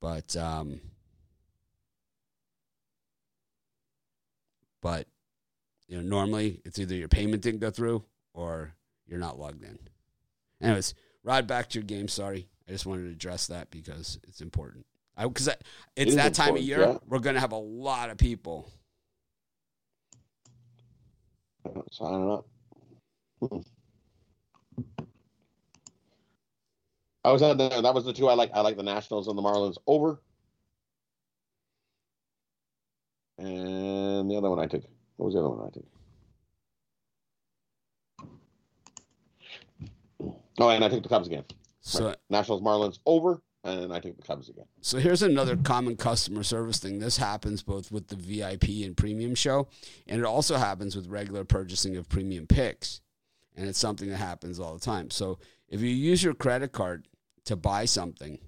[0.00, 0.80] But, um,
[4.80, 5.08] but,
[5.88, 8.72] you know, normally it's either your payment didn't go through or
[9.06, 9.78] you're not logged in.
[10.62, 12.08] Anyways, ride back to your game.
[12.08, 12.48] Sorry.
[12.66, 14.86] I just wanted to address that because it's important.
[15.20, 15.48] Because
[15.96, 16.98] it's it that time of year, yeah.
[17.06, 18.70] we're going to have a lot of people.
[21.90, 22.46] Signing up.
[23.40, 23.58] Hmm.
[27.24, 28.50] I was at the, that was the two I like.
[28.54, 30.20] I like the Nationals and the Marlins over.
[33.38, 34.82] And the other one I took.
[35.16, 35.86] What was the other one I took?
[40.60, 41.44] Oh, and I took the Cubs again.
[41.80, 44.64] So Nationals Marlins over, and I take the Cubs again.
[44.80, 46.98] So here's another common customer service thing.
[46.98, 49.68] This happens both with the VIP and premium show,
[50.06, 53.00] and it also happens with regular purchasing of premium picks.
[53.56, 55.10] And it's something that happens all the time.
[55.10, 57.08] So if you use your credit card
[57.44, 58.38] to buy something,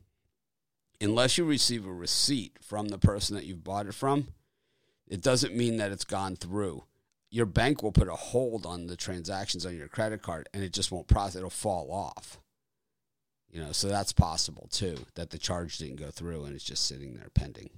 [1.01, 4.29] unless you receive a receipt from the person that you've bought it from,
[5.07, 6.85] it doesn't mean that it's gone through.
[7.31, 10.73] Your bank will put a hold on the transactions on your credit card and it
[10.73, 12.41] just won't process, it'll fall off.
[13.51, 16.87] You know, so that's possible too, that the charge didn't go through and it's just
[16.87, 17.71] sitting there pending.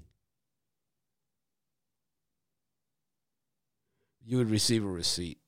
[4.24, 5.38] You would receive a receipt,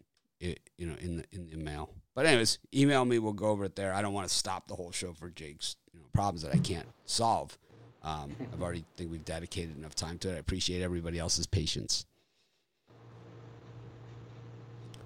[0.78, 1.90] you know, in the in the mail.
[2.14, 3.18] But anyways, email me.
[3.18, 3.92] We'll go over it there.
[3.92, 6.58] I don't want to stop the whole show for Jake's you know, problems that I
[6.58, 7.58] can't solve.
[8.02, 10.34] Um, I've already think we've dedicated enough time to it.
[10.34, 12.04] I appreciate everybody else's patience.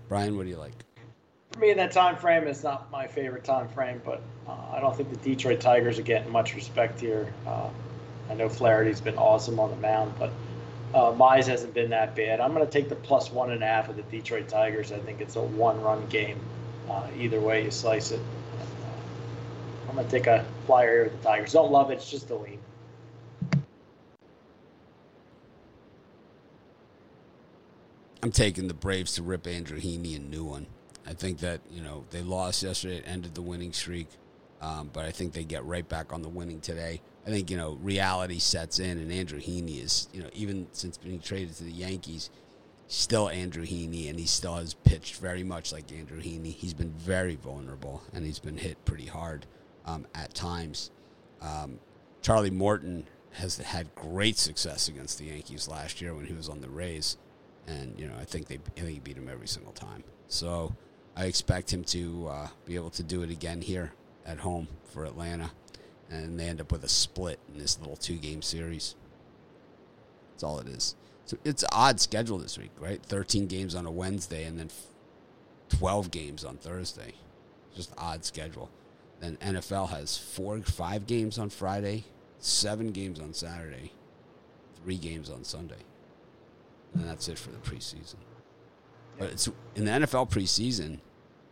[0.09, 0.85] Brian, what do you like?
[1.59, 4.97] for me, that time frame is not my favorite time frame, but uh, I don't
[4.97, 7.33] think the Detroit Tigers are getting much respect here.
[7.47, 7.69] Uh,
[8.31, 10.31] I know Flaherty's been awesome on the mound, but
[10.95, 12.41] uh, Mize hasn't been that bad.
[12.41, 14.93] I'm going to take the plus one and a half of the Detroit Tigers.
[14.93, 16.41] I think it's a one-run game.
[16.89, 18.21] Uh, either way you slice it.
[18.21, 21.53] Uh, I'm going to take a flyer here with the Tigers.
[21.53, 21.95] Don't love it.
[21.95, 22.59] It's just a lean.
[28.23, 30.67] I'm taking the Braves to rip Andrew Heaney a new one.
[31.07, 33.03] I think that you know they lost yesterday.
[33.07, 34.09] Ended the winning streak,
[34.61, 37.01] um, but I think they get right back on the winning today.
[37.29, 40.97] I think you know reality sets in, and Andrew Heaney is you know even since
[40.97, 42.31] being traded to the Yankees,
[42.87, 46.55] still Andrew Heaney, and he still has pitched very much like Andrew Heaney.
[46.55, 49.45] He's been very vulnerable, and he's been hit pretty hard
[49.85, 50.91] um, at times.
[51.43, 51.81] Um,
[52.23, 56.63] Charlie Morton has had great success against the Yankees last year when he was on
[56.63, 57.19] the Rays,
[57.67, 60.03] and you know I think they I think he beat him every single time.
[60.29, 60.75] So
[61.15, 63.93] I expect him to uh, be able to do it again here
[64.25, 65.51] at home for Atlanta.
[66.11, 68.95] And they end up with a split in this little two game series.
[70.33, 70.95] That's all it is.
[71.27, 73.03] So it's odd schedule this week, right?
[73.03, 74.71] 13 games on a Wednesday and then
[75.69, 77.13] 12 games on Thursday.
[77.77, 78.71] Just odd schedule.
[79.21, 82.05] Then NFL has four, five games on Friday,
[82.39, 83.93] seven games on Saturday,
[84.83, 85.83] three games on Sunday.
[86.95, 88.17] And that's it for the preseason.
[89.19, 91.01] But it's in the NFL preseason,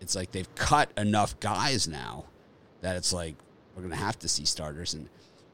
[0.01, 2.27] it's like they've cut enough guys now
[2.81, 3.35] that it's like
[3.77, 4.95] we're going to have to see starters.
[4.95, 5.09] And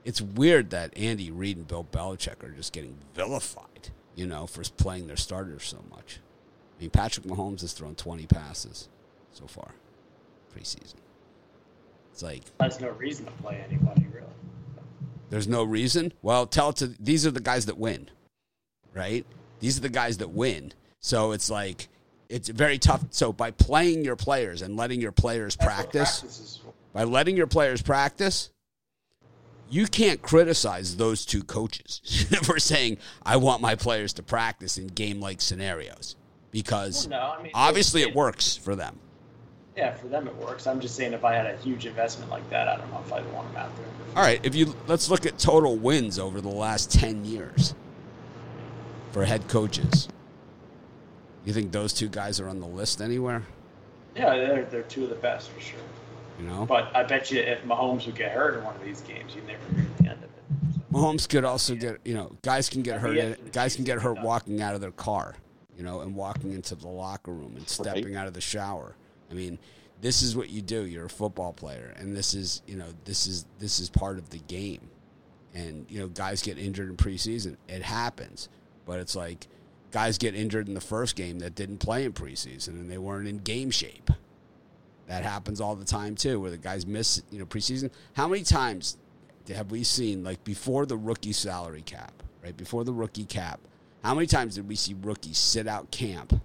[0.05, 4.63] it's weird that Andy Reid and Bill Belichick are just getting vilified, you know, for
[4.63, 6.21] playing their starters so much.
[6.79, 8.89] I mean, Patrick Mahomes has thrown 20 passes
[9.33, 9.75] so far
[10.57, 10.95] preseason.
[12.13, 14.27] It's like there's no reason to play anybody really.
[15.31, 16.13] There's no reason.
[16.21, 18.11] Well, tell it to these are the guys that win,
[18.93, 19.25] right?
[19.61, 20.75] These are the guys that win.
[21.01, 21.89] So it's like
[22.29, 23.05] it's very tough.
[23.11, 26.61] So by playing your players and letting your players That's practice,
[26.93, 28.51] by letting your players practice,
[29.69, 34.89] you can't criticize those two coaches for saying I want my players to practice in
[34.89, 36.17] game like scenarios
[36.51, 38.99] because well, no, I mean, obviously it, it, works for them.
[39.77, 40.67] Yeah, for them it works.
[40.67, 43.13] I'm just saying if I had a huge investment like that, I don't know if
[43.13, 43.87] I'd want him out there.
[44.15, 47.75] All right, if you let's look at total wins over the last 10 years
[49.13, 50.09] for head coaches.
[51.45, 53.45] You think those two guys are on the list anywhere?
[54.17, 55.79] Yeah, they're, they're two of the best for sure.
[56.43, 56.67] You know?
[56.67, 59.47] But I bet you if Mahomes would get hurt in one of these games, you'd
[59.47, 60.75] never hear the end of it.
[60.75, 63.17] So, Mahomes could also get, you know, guys can get hurt.
[63.17, 64.25] yeah, in- for the guys can get hurt yeah.
[64.25, 65.37] walking out of their car,
[65.77, 68.97] you know, and walking into the locker room and stepping out of the shower.
[69.31, 69.59] I mean,
[70.01, 70.85] this is what you do.
[70.85, 74.31] You're a football player, and this is, you know, this is this is part of
[74.31, 74.89] the game.
[75.55, 77.57] And you know, guys get injured in preseason.
[77.69, 78.49] It happens,
[78.85, 79.47] but it's like
[79.93, 83.29] guys get injured in the first game that didn't play in preseason and they weren't
[83.29, 84.11] in game shape.
[85.13, 87.91] That happens all the time too, where the guys miss, you know, preseason.
[88.15, 88.97] How many times
[89.55, 92.57] have we seen like before the rookie salary cap, right?
[92.57, 93.61] Before the rookie cap,
[94.03, 96.41] how many times did we see rookies sit out camp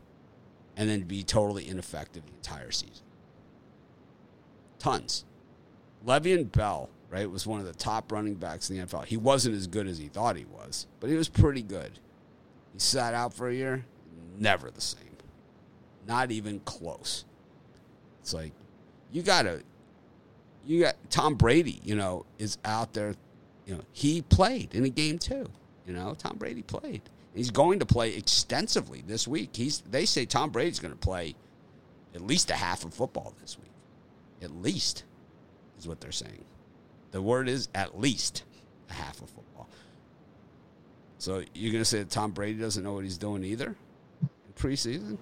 [0.76, 3.06] and then be totally ineffective the entire season?
[4.80, 5.24] Tons.
[6.06, 9.06] Le'Veon Bell, right, was one of the top running backs in the NFL.
[9.06, 12.00] He wasn't as good as he thought he was, but he was pretty good.
[12.74, 13.86] He sat out for a year,
[14.38, 15.16] never the same.
[16.06, 17.24] Not even close.
[18.28, 18.52] It's like
[19.12, 19.62] you gotta
[20.66, 23.16] you got Tom Brady, you know, is out there.
[23.66, 25.50] You know, he played in a game too.
[25.86, 27.02] You know, Tom Brady played.
[27.34, 29.56] He's going to play extensively this week.
[29.56, 31.36] He's they say Tom Brady's going to play
[32.14, 33.72] at least a half of football this week.
[34.42, 35.04] At least
[35.78, 36.46] is what they're saying.
[37.12, 38.44] The word is at least
[38.90, 39.70] a half of football.
[41.20, 43.76] So you're to say that Tom Brady doesn't know what he's doing either
[44.22, 45.18] in preseason?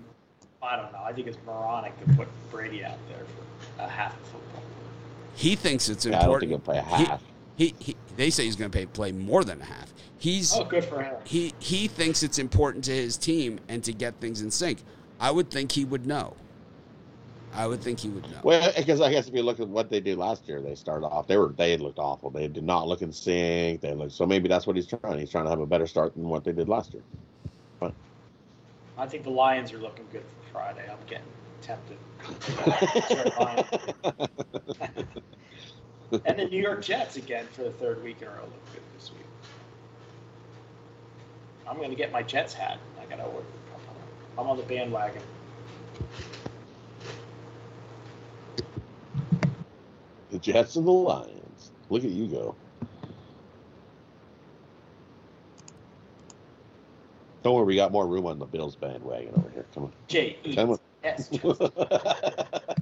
[0.61, 1.01] I don't know.
[1.03, 4.63] I think it's moronic to put Brady out there for a half of football.
[5.35, 6.51] He thinks it's Yeah, I don't think important.
[6.51, 7.21] he'll play a He- half.
[7.57, 9.93] He, he, they say he's going to pay, play more than a half.
[10.17, 11.15] He's Oh, good for him.
[11.23, 14.79] he he thinks it's important to his team and to get things in sync.
[15.19, 16.33] I would think he would know.
[17.53, 18.39] I would think he would know.
[18.43, 21.05] Well, because I guess if you look at what they did last year, they started
[21.05, 21.27] off.
[21.27, 22.29] They were they looked awful.
[22.29, 23.79] They did not look in sync.
[23.81, 25.19] They looked so maybe that's what he's trying.
[25.19, 27.03] He's trying to have a better start than what they did last year.
[27.79, 27.93] But
[28.97, 30.83] I think the Lions are looking good for Friday.
[30.89, 31.23] I'm getting
[31.65, 31.97] tempted.
[32.45, 33.33] Detroit
[36.25, 38.83] and the New York Jets again for the third week in a row look good
[38.93, 39.25] this week.
[41.67, 42.79] I'm going to get my Jets hat.
[43.01, 43.47] I got to order.
[44.37, 45.23] I'm on the bandwagon.
[50.29, 51.71] The Jets and the Lions.
[51.89, 52.57] Look at you go.
[57.43, 59.67] Don't worry, we got more room on the Bills bandwagon over here.
[59.73, 60.79] Come J E Come on.
[61.05, 61.29] S.
[61.43, 61.55] on.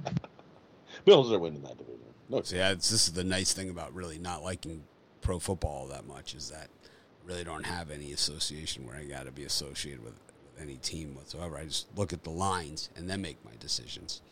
[1.04, 2.00] Bills are winning that division.
[2.28, 4.82] No, So yeah, it's, this is the nice thing about really not liking
[5.20, 9.26] pro football that much is that I really don't have any association where I got
[9.26, 11.58] to be associated with, with any team whatsoever.
[11.58, 14.22] I just look at the lines and then make my decisions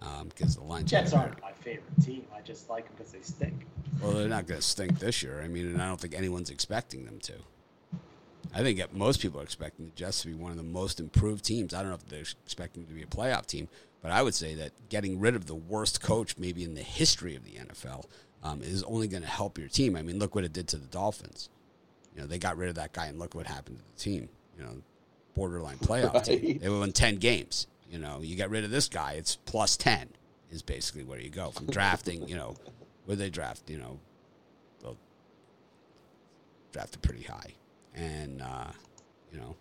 [0.00, 0.90] um, because the lines.
[0.90, 2.24] Jets aren't my favorite team.
[2.36, 3.66] I just like them because they stink.
[4.00, 5.40] Well, they're not going to stink this year.
[5.42, 7.34] I mean, and I don't think anyone's expecting them to.
[8.54, 11.44] I think most people are expecting the Jets to be one of the most improved
[11.44, 11.74] teams.
[11.74, 13.68] I don't know if they're expecting to be a playoff team,
[14.02, 17.36] but I would say that getting rid of the worst coach, maybe in the history
[17.36, 18.06] of the NFL,
[18.42, 19.96] um, is only going to help your team.
[19.96, 21.50] I mean, look what it did to the Dolphins.
[22.14, 24.28] You know, they got rid of that guy, and look what happened to the team.
[24.56, 24.82] You know,
[25.34, 26.58] borderline playoff team.
[26.58, 27.66] They won ten games.
[27.90, 30.08] You know, you get rid of this guy, it's plus ten
[30.50, 32.26] is basically where you go from drafting.
[32.28, 32.56] You know,
[33.04, 33.68] where they draft.
[33.68, 33.98] You know,
[36.72, 37.54] drafted pretty high,
[37.98, 38.70] and uh,
[39.32, 39.56] you know,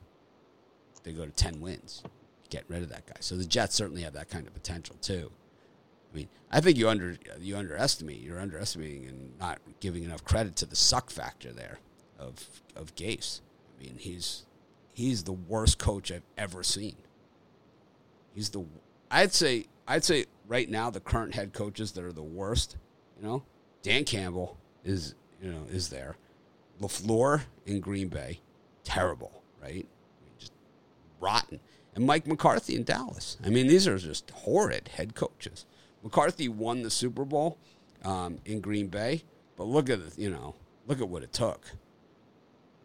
[1.03, 2.03] they go to ten wins.
[2.49, 3.17] Get rid of that guy.
[3.19, 5.31] So the Jets certainly have that kind of potential too.
[6.11, 8.21] I mean, I think you under you underestimate.
[8.21, 11.79] You're underestimating and not giving enough credit to the suck factor there
[12.17, 13.41] of of Gase.
[13.77, 14.45] I mean, he's
[14.93, 16.95] he's the worst coach I've ever seen.
[18.33, 18.65] He's the
[19.11, 22.77] I'd say I'd say right now the current head coaches that are the worst.
[23.19, 23.43] You know,
[23.81, 26.15] Dan Campbell is you know is there.
[26.79, 28.39] Lafleur in Green Bay,
[28.83, 29.87] terrible, right?
[30.39, 30.53] Just
[31.19, 31.59] rotten.
[31.95, 33.37] And Mike McCarthy in Dallas.
[33.43, 35.65] I mean, these are just horrid head coaches.
[36.03, 37.57] McCarthy won the Super Bowl
[38.05, 39.23] um, in Green Bay,
[39.55, 40.55] but look at the, you know
[40.87, 41.65] look at what it took.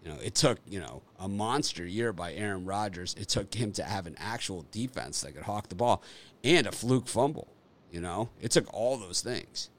[0.05, 3.15] You know, it took you know a monster year by Aaron Rodgers.
[3.19, 6.03] It took him to have an actual defense that could hawk the ball,
[6.43, 7.49] and a fluke fumble.
[7.91, 9.71] You know, it took all those things.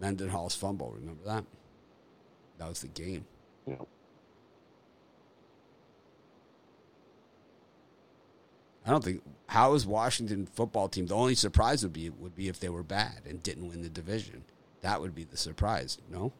[0.00, 1.44] Mendenhall's fumble, remember that?
[2.58, 3.24] That was the game.
[3.66, 3.76] Yeah.
[8.84, 12.48] I don't think how is Washington football team the only surprise would be would be
[12.48, 14.44] if they were bad and didn't win the division.
[14.80, 16.32] That would be the surprise, no?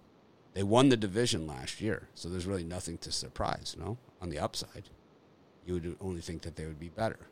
[0.54, 3.96] They won the division last year, so there's really nothing to surprise, no?
[4.20, 4.90] On the upside.
[5.64, 7.28] You would only think that they would be better.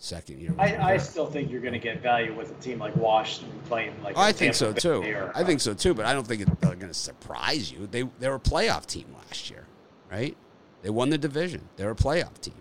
[0.00, 0.52] Second year.
[0.58, 3.94] I, I still think you're going to get value with a team like Washington playing
[4.02, 4.16] like.
[4.16, 5.02] Oh, I think so too.
[5.02, 7.86] Or, I think so too, but I don't think it, they're going to surprise you.
[7.86, 9.66] They they were a playoff team last year,
[10.10, 10.36] right?
[10.82, 11.68] They won the division.
[11.76, 12.54] They're a playoff team.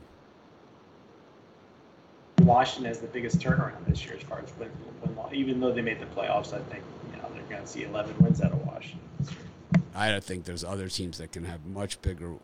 [2.41, 4.69] Washington has the biggest turnaround this year as far as win,
[5.01, 6.53] win, win even though they made the playoffs.
[6.53, 8.99] I think you know they're going to see 11 wins out of Washington.
[9.95, 12.35] I don't think there's other teams that can have much bigger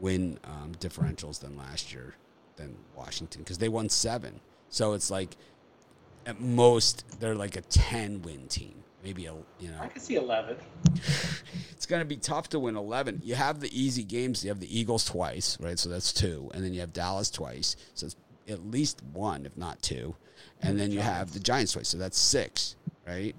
[0.00, 2.14] win um, differentials than last year
[2.58, 4.40] than Washington because they won seven.
[4.68, 5.36] So it's like
[6.26, 8.74] at most they're like a 10 win team.
[9.02, 10.56] Maybe a you know I can see 11.
[11.70, 13.22] it's going to be tough to win 11.
[13.24, 14.44] You have the easy games.
[14.44, 15.78] You have the Eagles twice, right?
[15.78, 16.50] So that's two.
[16.52, 17.76] And then you have Dallas twice.
[17.94, 18.16] So it's
[18.48, 20.16] at least one, if not two.
[20.60, 21.88] And then you have the Giants twice.
[21.88, 23.34] So that's six, right?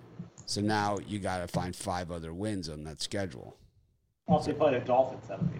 [0.45, 3.55] So now you got to find five other wins on that schedule.
[4.45, 5.59] They play the Dolphins, that'll be.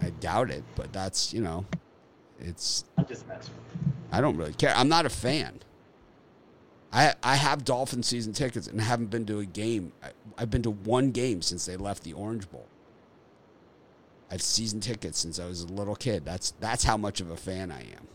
[0.00, 1.64] I doubt it, but that's, you know,
[2.44, 3.54] it's, I'm just messing.
[4.12, 4.74] I don't really care.
[4.76, 5.60] I'm not a fan.
[6.92, 9.92] I, I have Dolphin season tickets and haven't been to a game.
[10.02, 12.66] I, I've been to one game since they left the Orange Bowl.
[14.30, 16.24] I've season tickets since I was a little kid.
[16.24, 18.08] That's that's how much of a fan I am.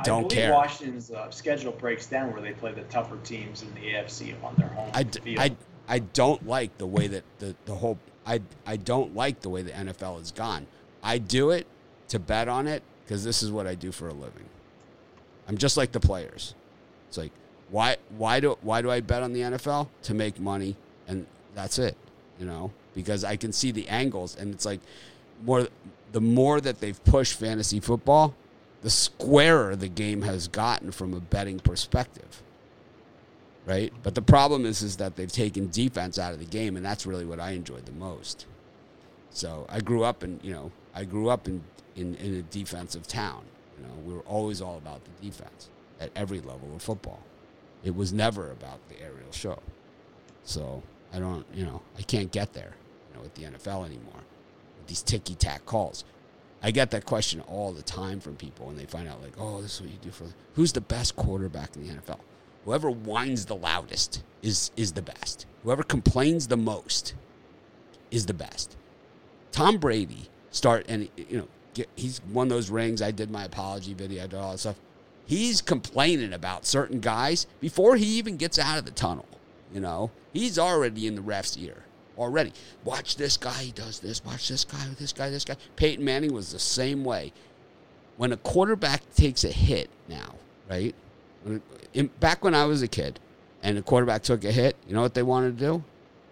[0.00, 0.52] I don't believe care.
[0.52, 4.54] Washington's uh, schedule breaks down where they play the tougher teams in the AFC on
[4.56, 5.38] their home I, d- field.
[5.38, 5.56] I,
[5.88, 9.62] I don't like the way that the, the whole I, I don't like the way
[9.62, 10.66] the NFL has gone.
[11.02, 11.66] I do it
[12.08, 14.44] to bet on it because this is what I do for a living.
[15.46, 16.54] I'm just like the players.
[17.08, 17.32] It's like
[17.70, 21.78] why why do why do I bet on the NFL to make money and that's
[21.78, 21.96] it,
[22.38, 22.70] you know?
[22.94, 24.80] Because I can see the angles and it's like
[25.44, 25.68] more
[26.12, 28.34] the more that they've pushed fantasy football,
[28.82, 32.42] the squarer the game has gotten from a betting perspective
[33.68, 33.92] right?
[34.02, 37.04] But the problem is, is that they've taken defense out of the game, and that's
[37.04, 38.46] really what I enjoyed the most.
[39.30, 41.62] So I grew up in, you know, I grew up in,
[41.98, 43.44] in, in a defensive town.
[43.76, 45.68] You know, we were always all about the defense
[46.00, 47.20] at every level of football.
[47.84, 49.58] It was never about the aerial show.
[50.44, 50.82] So
[51.12, 52.74] I don't, you know, I can't get there,
[53.08, 54.22] you know, with the NFL anymore.
[54.78, 56.04] With these ticky tack calls.
[56.62, 59.62] I get that question all the time from people when they find out, like, oh,
[59.62, 60.24] this is what you do for
[60.54, 62.18] who's the best quarterback in the NFL?
[62.64, 65.46] Whoever whines the loudest is is the best.
[65.62, 67.14] Whoever complains the most
[68.10, 68.76] is the best.
[69.52, 73.02] Tom Brady start and you know get, he's won those rings.
[73.02, 74.24] I did my apology video.
[74.24, 74.76] I did all that stuff.
[75.26, 79.26] He's complaining about certain guys before he even gets out of the tunnel.
[79.72, 81.84] You know, he's already in the ref's ear
[82.16, 82.52] already.
[82.84, 83.62] Watch this guy.
[83.62, 84.24] He does this.
[84.24, 84.78] Watch this guy.
[84.98, 85.30] This guy.
[85.30, 85.56] This guy.
[85.76, 87.32] Peyton Manning was the same way.
[88.16, 90.34] When a quarterback takes a hit now,
[90.68, 90.94] right?
[91.44, 91.62] When,
[91.94, 93.20] in, back when I was a kid,
[93.62, 95.84] and a quarterback took a hit, you know what they wanted to do?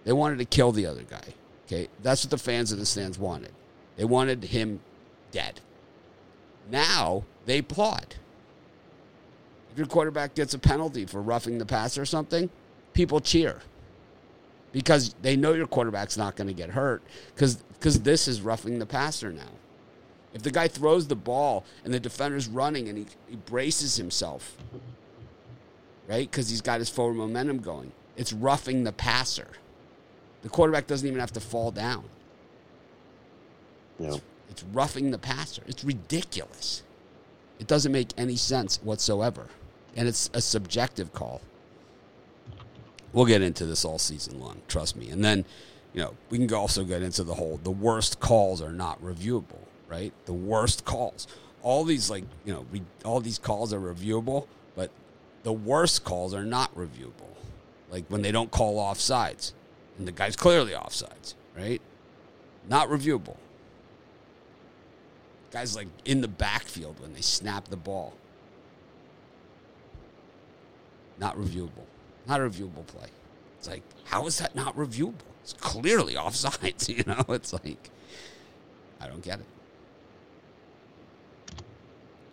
[0.05, 1.35] They wanted to kill the other guy.
[1.67, 3.53] Okay, that's what the fans of the stands wanted.
[3.97, 4.81] They wanted him
[5.37, 5.61] dead.
[6.71, 8.15] Now they applaud.
[9.71, 12.49] If your quarterback gets a penalty for roughing the passer or something,
[12.95, 13.61] people cheer
[14.73, 17.03] because they know your quarterback's not going to get hurt
[17.35, 19.53] because because this is roughing the passer now.
[20.33, 24.57] If the guy throws the ball and the defender's running and he, he braces himself,
[26.09, 29.49] right, because he's got his forward momentum going, it's roughing the passer.
[30.43, 32.05] The quarterback doesn't even have to fall down.
[33.99, 34.17] Yeah.
[34.57, 35.61] It's roughing the passer.
[35.67, 36.83] It's ridiculous.
[37.59, 39.49] It doesn't make any sense whatsoever.
[39.95, 41.43] And it's a subjective call.
[43.13, 45.11] We'll get into this all season long, trust me.
[45.11, 45.45] And then,
[45.93, 49.61] you know, we can also get into the whole the worst calls are not reviewable,
[49.89, 50.15] right?
[50.25, 51.27] The worst calls.
[51.63, 54.91] All these like, you know, re, all these calls are reviewable, but
[55.43, 57.35] the worst calls are not reviewable.
[57.91, 59.53] Like when they don't call offsides
[59.99, 61.83] and the guy's clearly offsides, right?
[62.71, 63.37] Not reviewable.
[65.57, 68.13] Guys like in the backfield when they snap the ball.
[71.19, 71.87] Not reviewable.
[72.29, 73.09] Not a reviewable play.
[73.57, 75.15] It's like, how is that not reviewable?
[75.43, 77.25] It's clearly offsides, you know?
[77.31, 77.89] It's like,
[79.01, 79.47] I don't get it.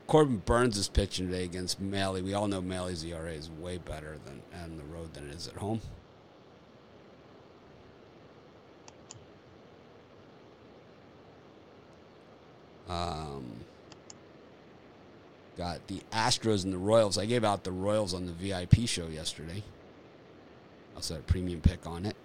[0.05, 2.21] Corbin Burnes is pitching today against Miley.
[2.21, 5.47] We all know Miley's ERA is way better than on the road than it is
[5.47, 5.79] at home.
[12.93, 13.43] Um,
[15.57, 17.17] got the Astros and the Royals.
[17.17, 19.63] I gave out the Royals on the VIP show yesterday.
[20.95, 22.15] Also had a premium pick on it.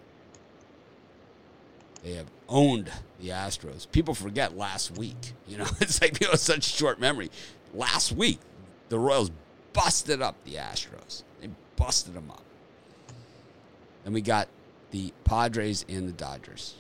[2.05, 2.91] They have owned
[3.21, 3.91] the Astros.
[3.91, 5.33] People forget last week.
[5.47, 7.31] You know, it's like people have such short memory.
[7.75, 8.39] Last week,
[8.89, 9.31] the Royals
[9.73, 11.23] busted up the Astros.
[11.41, 12.43] They busted them up.
[14.05, 14.49] And we got
[14.91, 16.75] the Padres and the Dodgers.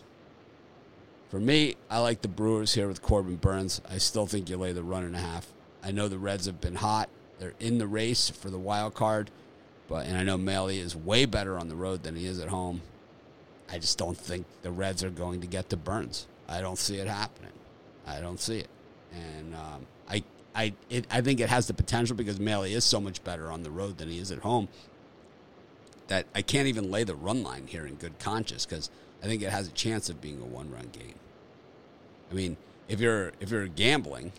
[1.28, 3.82] For me, I like the Brewers here with Corbin Burnes.
[3.88, 5.46] I still think you lay the run and a half.
[5.82, 7.10] I know the Reds have been hot.
[7.38, 9.30] They're in the race for the wild card,
[9.88, 12.48] but and I know Miley is way better on the road than he is at
[12.48, 12.80] home.
[13.70, 16.26] I just don't think the Reds are going to get to Burnes.
[16.48, 17.52] I don't see it happening.
[18.06, 18.68] I don't see it,
[19.12, 20.24] and um, I
[20.54, 23.62] I it, I think it has the potential because Miley is so much better on
[23.62, 24.68] the road than he is at home.
[26.08, 28.90] That I can't even lay the run line here in good conscience because
[29.22, 31.14] I think it has a chance of being a one run game.
[32.30, 32.56] I mean,
[32.88, 34.32] if you're if you're gambling,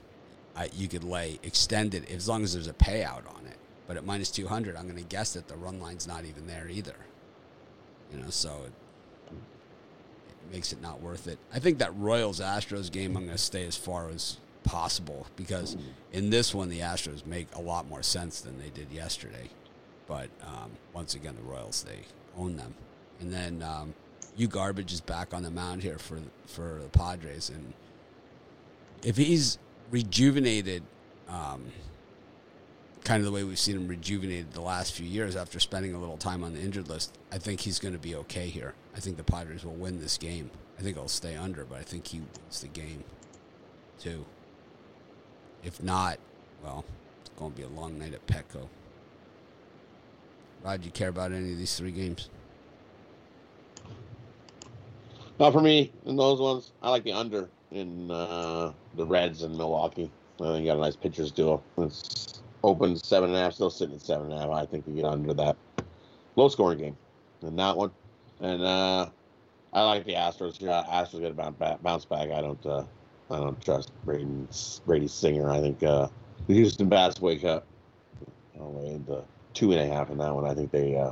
[0.55, 3.57] uh, you could lay extended as long as there's a payout on it.
[3.87, 6.47] But at minus two hundred, I'm going to guess that the run line's not even
[6.47, 6.95] there either.
[8.11, 8.73] You know, so it,
[9.31, 11.37] it makes it not worth it.
[11.53, 15.77] I think that Royals Astros game, I'm going to stay as far as possible because
[16.11, 19.49] in this one the Astros make a lot more sense than they did yesterday.
[20.09, 21.99] But um, once again, the Royals they
[22.35, 22.73] own them,
[23.21, 23.93] and then um,
[24.35, 27.73] Yu Garbage is back on the mound here for for the Padres, and
[29.03, 29.59] if he's
[29.91, 30.83] rejuvenated,
[31.29, 31.65] um,
[33.03, 35.99] kind of the way we've seen him rejuvenated the last few years after spending a
[35.99, 38.73] little time on the injured list, I think he's going to be okay here.
[38.95, 40.49] I think the Padres will win this game.
[40.77, 43.03] I think it'll stay under, but I think he wins the game
[43.99, 44.25] too.
[45.63, 46.17] If not,
[46.63, 46.83] well,
[47.21, 48.67] it's going to be a long night at Petco.
[50.63, 52.29] Rod, do you care about any of these three games?
[55.39, 56.73] Not for me in those ones.
[56.81, 60.11] I like the under in uh, the Reds and Milwaukee.
[60.41, 61.63] I think you got a nice pitchers duel.
[61.77, 64.49] It's open seven and a half, still sitting at seven and a half.
[64.49, 65.55] I think you get under that.
[66.35, 66.97] Low scoring game
[67.41, 67.91] in that one.
[68.41, 69.09] And uh,
[69.73, 70.59] I like the Astros.
[70.59, 72.31] Yeah, Astros get a bounce back.
[72.31, 72.65] I don't.
[72.65, 72.83] Uh,
[73.31, 74.27] I don't trust Brady,
[74.85, 75.51] Brady Singer.
[75.51, 76.07] I think uh,
[76.47, 77.65] the Houston Bats wake up.
[78.59, 79.23] I'll lay into
[79.59, 80.45] two and a half in that one.
[80.45, 81.11] I think they uh,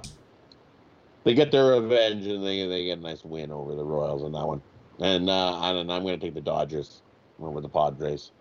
[1.26, 4.32] they get their revenge and they they get a nice win over the Royals in
[4.32, 4.62] that one.
[5.00, 7.02] And uh, I don't know, I'm going to take the Dodgers
[7.40, 8.32] over the Padres.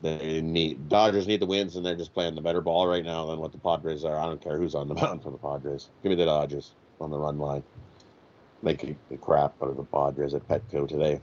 [0.00, 3.26] They need Dodgers need the wins, and they're just playing the better ball right now
[3.26, 4.18] than what the Padres are.
[4.18, 5.90] I don't care who's on the mound for the Padres.
[6.02, 7.62] Give me the Dodgers on the run line.
[8.62, 11.20] They kick the crap out of the Padres at Petco today.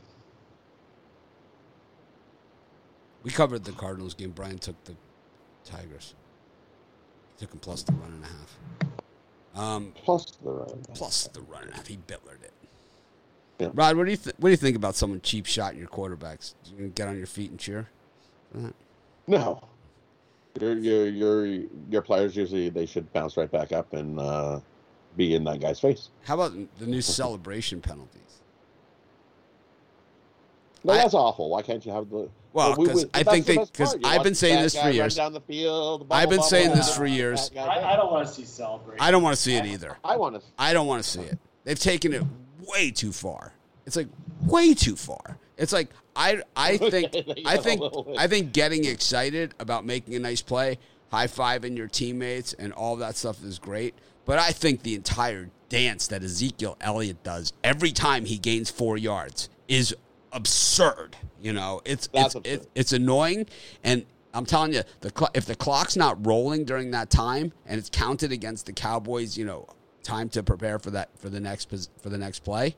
[3.24, 4.32] We covered the Cardinals game.
[4.32, 4.96] Brian took the
[5.66, 6.14] Tigers.
[7.42, 8.58] Took him plus the run and a half.
[9.56, 10.84] Um, Plus the run.
[10.94, 11.88] plus the run and a half.
[11.88, 12.54] He Bitlered it.
[13.58, 13.70] Yeah.
[13.74, 15.88] Rod, what do you th- what do you think about someone cheap shot in your
[15.88, 16.54] quarterbacks?
[16.70, 17.90] You gonna get on your feet and cheer?
[19.26, 19.68] No.
[20.60, 21.46] Your your your
[21.90, 24.60] your players usually they should bounce right back up and uh,
[25.18, 26.10] be in that guy's face.
[26.26, 28.22] How about the new celebration penalties?
[30.84, 31.50] No, I- that's awful.
[31.50, 32.30] Why can't you have the?
[32.54, 34.06] Well, 'cause we- I think they- because part.
[34.06, 35.16] I've watch been saying this for years.
[35.16, 36.08] Down the field.
[36.12, 37.50] I've been bubble, saying this for years.
[37.50, 39.00] guy I, I don't want to see celebration.
[39.02, 39.98] I don't want to see it either.
[40.04, 40.42] I want to.
[40.60, 41.40] I don't want to see it.
[41.64, 42.24] They've taken it
[42.68, 43.54] way too far.
[43.86, 44.08] It's like
[44.46, 45.38] way too far.
[45.58, 47.82] It's like I I think You I think.
[48.18, 50.78] I think getting excited about making a nice play,
[51.10, 53.94] high fiving your teammates, and all that stuff is great.
[54.26, 58.98] But I think the entire dance that Ezekiel Elliott does every time he gains four
[58.98, 59.96] yards is
[60.34, 61.16] absurd.
[61.42, 63.48] You know, it's it's, it's it's annoying,
[63.84, 67.78] and I'm telling you, the cl- if the clock's not rolling during that time and
[67.78, 69.68] it's counted against the Cowboys, you know,
[70.04, 71.70] time to prepare for that for the next
[72.02, 72.76] for the next play,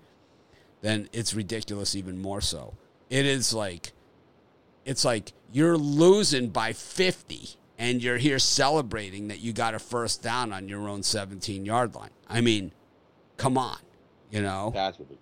[0.82, 2.74] then it's ridiculous even more so.
[3.10, 3.94] It is like
[4.86, 10.22] it's like you're losing by 50 and you're here celebrating that you got a first
[10.22, 12.10] down on your own 17 yard line.
[12.28, 12.72] I mean,
[13.38, 13.78] come on,
[14.32, 14.72] you know.
[14.74, 15.20] That's ridiculous.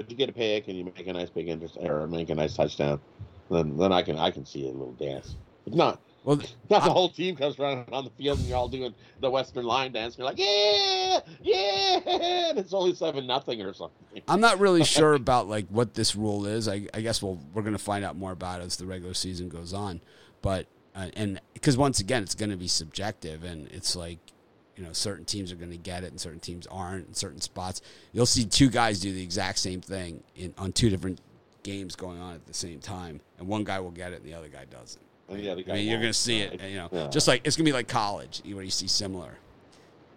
[0.00, 2.34] But you get a pick and you make a nice big interest or make a
[2.34, 3.02] nice touchdown,
[3.50, 5.36] then then I can I can see a little dance.
[5.66, 6.36] It's not Well,
[6.70, 9.66] not the whole team comes running on the field and you're all doing the Western
[9.66, 10.16] line dance.
[10.16, 14.22] You're like, yeah, yeah, and it's only seven nothing or something.
[14.26, 16.66] I'm not really sure about like what this rule is.
[16.66, 19.50] I, I guess we'll we're gonna find out more about it as the regular season
[19.50, 20.00] goes on.
[20.40, 24.32] But uh, and because once again, it's gonna be subjective, and it's like
[24.80, 27.82] you know certain teams are gonna get it and certain teams aren't in certain spots.
[28.14, 31.20] You'll see two guys do the exact same thing in on two different
[31.62, 34.32] games going on at the same time, and one guy will get it and the
[34.32, 35.02] other guy doesn't.
[35.28, 37.08] Other I mean, you're gonna see it, you know, Yeah.
[37.08, 39.36] just like it's gonna be like college where you see similar.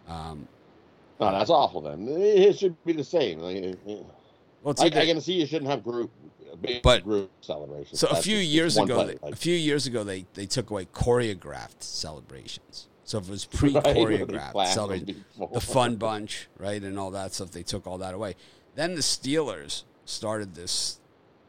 [0.07, 0.47] Um,
[1.19, 1.81] No, that's awful.
[1.81, 3.39] Then it should be the same.
[3.39, 4.05] Like, well,
[4.79, 6.09] I, I can see you shouldn't have group,
[6.61, 7.99] big But- group celebrations.
[7.99, 10.85] So a few years ago, they, like- a few years ago, they they took away
[10.85, 12.87] choreographed celebrations.
[13.05, 15.49] So if it was Right, where they pre-choreographed plan them celebration, before.
[15.53, 18.35] the fun bunch, right, and all that stuff, they took all that away.
[18.75, 20.99] Then the Steelers started this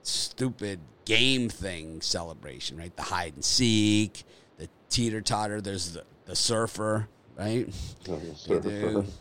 [0.03, 2.95] stupid game thing celebration, right?
[2.97, 4.25] The hide and seek,
[4.59, 5.61] the teeter totter.
[5.61, 7.69] There's the the surfer, right?
[8.05, 9.05] They do.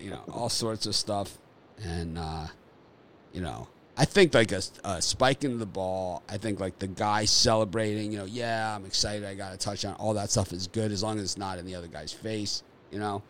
[0.00, 1.38] You know, all sorts of stuff.
[1.82, 2.46] And, uh,
[3.32, 3.66] you know,
[3.96, 6.22] I think like a, a spike into the ball.
[6.28, 9.24] I think like the guy celebrating, you know, yeah, I'm excited.
[9.24, 9.94] I got a touchdown.
[9.98, 12.64] All that stuff is good as long as it's not in the other guy's face.
[12.90, 13.22] You know,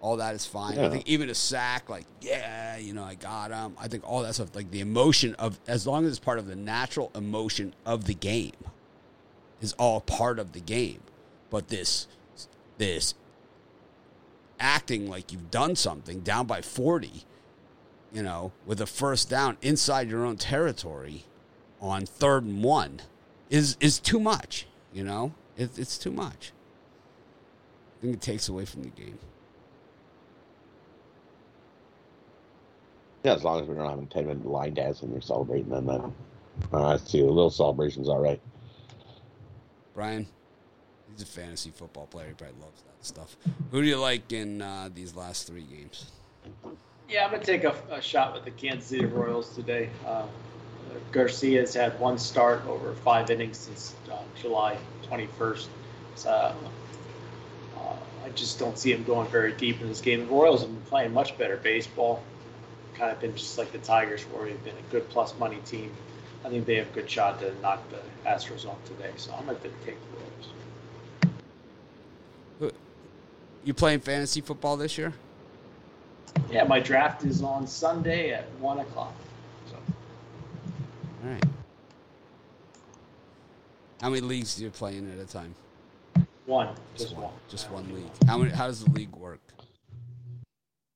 [0.00, 0.76] all that is fine.
[0.76, 0.86] Yeah.
[0.86, 3.76] I think even a sack, like yeah, you know, I got him.
[3.78, 6.46] I think all that stuff, like the emotion of, as long as it's part of
[6.46, 8.52] the natural emotion of the game,
[9.60, 11.00] is all part of the game.
[11.50, 12.08] But this,
[12.78, 13.14] this
[14.58, 17.24] acting like you've done something down by forty
[18.12, 21.24] you know, with a first down inside your own territory
[21.80, 23.00] on third and one
[23.48, 24.66] is is too much.
[24.92, 26.52] You know, it, it's too much.
[27.98, 29.18] I think it takes away from the game.
[33.22, 35.68] Yeah, as long as we don't have a ten minute line dance and you're celebrating,
[35.68, 36.12] then then
[36.72, 38.40] uh, I see a little celebration's all right.
[39.94, 40.26] Brian,
[41.12, 42.28] he's a fantasy football player.
[42.28, 43.36] He probably loves that stuff.
[43.70, 46.10] Who do you like in uh, these last three games?
[47.10, 49.90] Yeah, I'm gonna take a, a shot with the Kansas City Royals today.
[50.06, 50.26] Uh,
[51.10, 54.78] Garcia's had one start over five innings since uh, July
[55.10, 55.66] 21st.
[56.14, 60.20] So, uh, I just don't see him going very deep in this game.
[60.20, 62.22] The Royals have been playing much better baseball.
[62.94, 65.92] Kind of been just like the Tigers, where they've been a good plus money team.
[66.44, 69.10] I think they have a good shot to knock the Astros off today.
[69.16, 70.16] So I'm going to take the
[72.62, 72.72] Royals.
[73.64, 75.12] You playing fantasy football this year?
[76.50, 79.14] Yeah, my draft is on Sunday at one o'clock.
[79.70, 79.76] So
[81.24, 81.44] All right.
[84.00, 85.54] How many leagues do you play in at a time?
[86.46, 88.10] one, just one, Just one league.
[88.26, 88.50] How many?
[88.50, 89.40] How does the league work?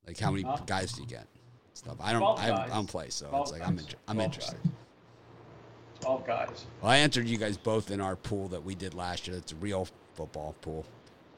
[0.07, 0.59] Like how many Huh?
[0.67, 1.27] guys do you get?
[1.75, 1.97] Stuff.
[2.01, 2.39] I don't.
[2.39, 2.65] I.
[2.65, 3.77] I don't play, so Twelve it's like I'm.
[3.77, 3.85] guys.
[3.85, 4.59] Inter- I'm Twelve interested.
[4.65, 4.73] guys.
[6.01, 6.67] Twelve guys.
[6.83, 9.37] Well, I entered you guys both in our pool that we did last year.
[9.37, 10.85] It's a real football pool.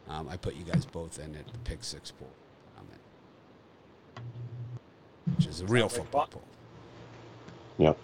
[0.08, 2.30] Um, I put you guys both in it, the pick six pool.
[5.36, 6.28] Which is a real football
[7.78, 7.98] Yep.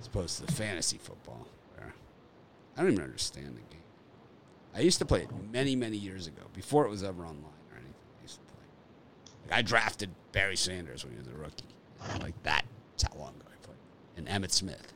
[0.00, 1.46] as opposed to the fantasy football.
[1.76, 1.94] Where
[2.76, 3.82] I don't even understand the game.
[4.74, 7.76] I used to play it many, many years ago, before it was ever online or
[7.76, 7.94] anything.
[8.18, 9.46] I used to play.
[9.50, 11.64] Like I drafted Barry Sanders when he was a rookie.
[12.20, 12.64] Like that.
[12.92, 13.78] That's how long ago I played.
[14.16, 14.92] And Emmitt Smith.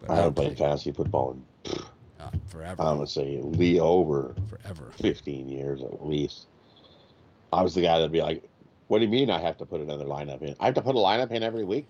[0.00, 1.32] But I haven't don't played fantasy football
[1.64, 1.72] in
[2.20, 2.80] uh, forever.
[2.82, 4.92] I'm gonna say Lee over forever.
[4.98, 6.46] 15 years at least.
[7.52, 8.42] I was the guy that'd be like,
[8.88, 10.54] "What do you mean I have to put another lineup in?
[10.60, 11.86] I have to put a lineup in every week?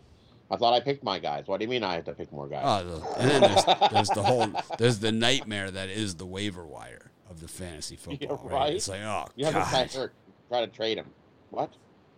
[0.50, 1.46] I thought I picked my guys.
[1.46, 4.08] What do you mean I have to pick more guys?" Oh, and then there's, there's
[4.10, 4.46] the whole
[4.78, 8.18] there's the nightmare that is the waiver wire of the fantasy football.
[8.20, 8.60] Yeah, right?
[8.60, 8.74] right.
[8.74, 10.12] It's like, oh you have this guy hurt.
[10.48, 11.06] Try to trade him.
[11.50, 11.72] What?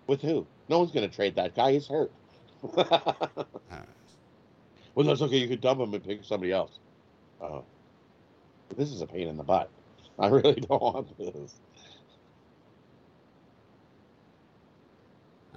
[0.07, 0.47] With who?
[0.69, 1.73] No one's gonna trade that guy.
[1.73, 2.13] He's hurt.
[2.77, 3.85] Uh,
[4.95, 5.37] well, that's okay.
[5.37, 6.73] You could dump him and pick somebody else.
[7.41, 7.65] Oh,
[8.77, 9.71] this is a pain in the butt.
[10.19, 11.55] I really don't want this.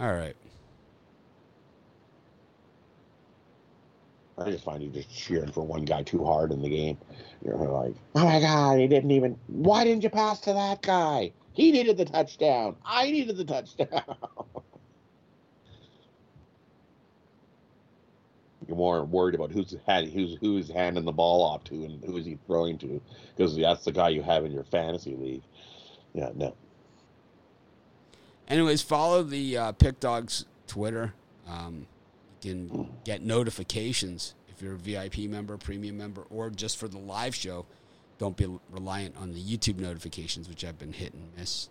[0.03, 0.35] All right.
[4.37, 6.97] I just find you just cheering for one guy too hard in the game.
[7.45, 9.39] You're like, oh my god, he didn't even.
[9.47, 11.31] Why didn't you pass to that guy?
[11.53, 12.75] He needed the touchdown.
[12.85, 13.87] I needed the touchdown.
[18.67, 22.17] You're more worried about who's had who's who's handing the ball off to and who
[22.17, 23.01] is he throwing to,
[23.37, 25.43] because that's the guy you have in your fantasy league.
[26.13, 26.53] Yeah, no.
[28.47, 31.13] Anyways, follow the uh, Pick Dogs Twitter.
[31.47, 31.87] Um,
[32.41, 36.97] you can get notifications if you're a VIP member, premium member, or just for the
[36.97, 37.65] live show.
[38.17, 41.69] Don't be reliant on the YouTube notifications, which have been hit and miss.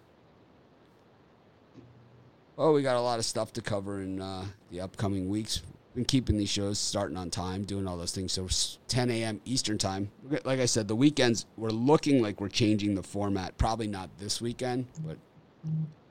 [2.59, 5.63] Oh, we got a lot of stuff to cover in uh, the upcoming weeks.
[5.95, 8.33] Been keeping these shows starting on time, doing all those things.
[8.33, 8.49] So
[8.89, 9.41] 10 a.m.
[9.45, 10.11] Eastern time.
[10.45, 13.57] Like I said, the weekends we're looking like we're changing the format.
[13.59, 15.19] Probably not this weekend, but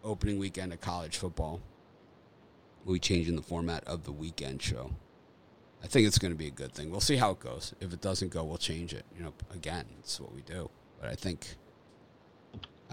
[0.04, 1.62] opening weekend of college football.
[2.88, 4.92] Be changing the format of the weekend show.
[5.84, 6.92] I think it's going to be a good thing.
[6.92, 7.74] We'll see how it goes.
[7.80, 9.06] If it doesn't go, we'll change it.
[9.16, 10.70] You know, again, it's what we do.
[11.00, 11.56] But I think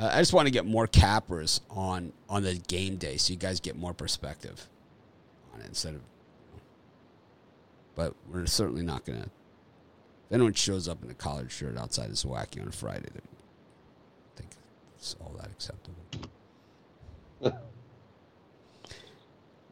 [0.01, 3.59] I just want to get more cappers on on the game day, so you guys
[3.59, 4.69] get more perspective
[5.53, 6.03] on it instead of.
[7.97, 9.25] But we're certainly not going to.
[9.25, 14.37] If anyone shows up in a collared shirt outside of Zwacky on a Friday, I
[14.37, 14.51] think
[14.97, 15.98] it's all that acceptable.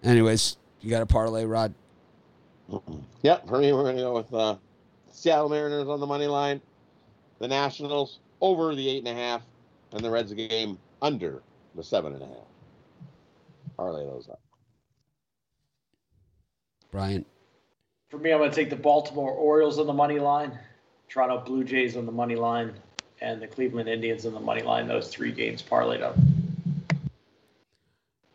[0.03, 1.75] Anyways, you got a parlay, Rod?
[3.23, 4.57] Yep, for me, we're going to go with uh,
[5.13, 6.61] Seattle Mariners on the money line,
[7.39, 9.43] the Nationals over the eight and a half,
[9.93, 11.43] and the Reds game under
[11.75, 12.47] the seven and a half.
[13.77, 14.41] Parlay those up.
[16.91, 17.25] Brian?
[18.09, 20.59] For me, I'm going to take the Baltimore Orioles on the money line,
[21.09, 22.73] Toronto Blue Jays on the money line,
[23.21, 24.87] and the Cleveland Indians on the money line.
[24.87, 26.17] Those three games parlayed up.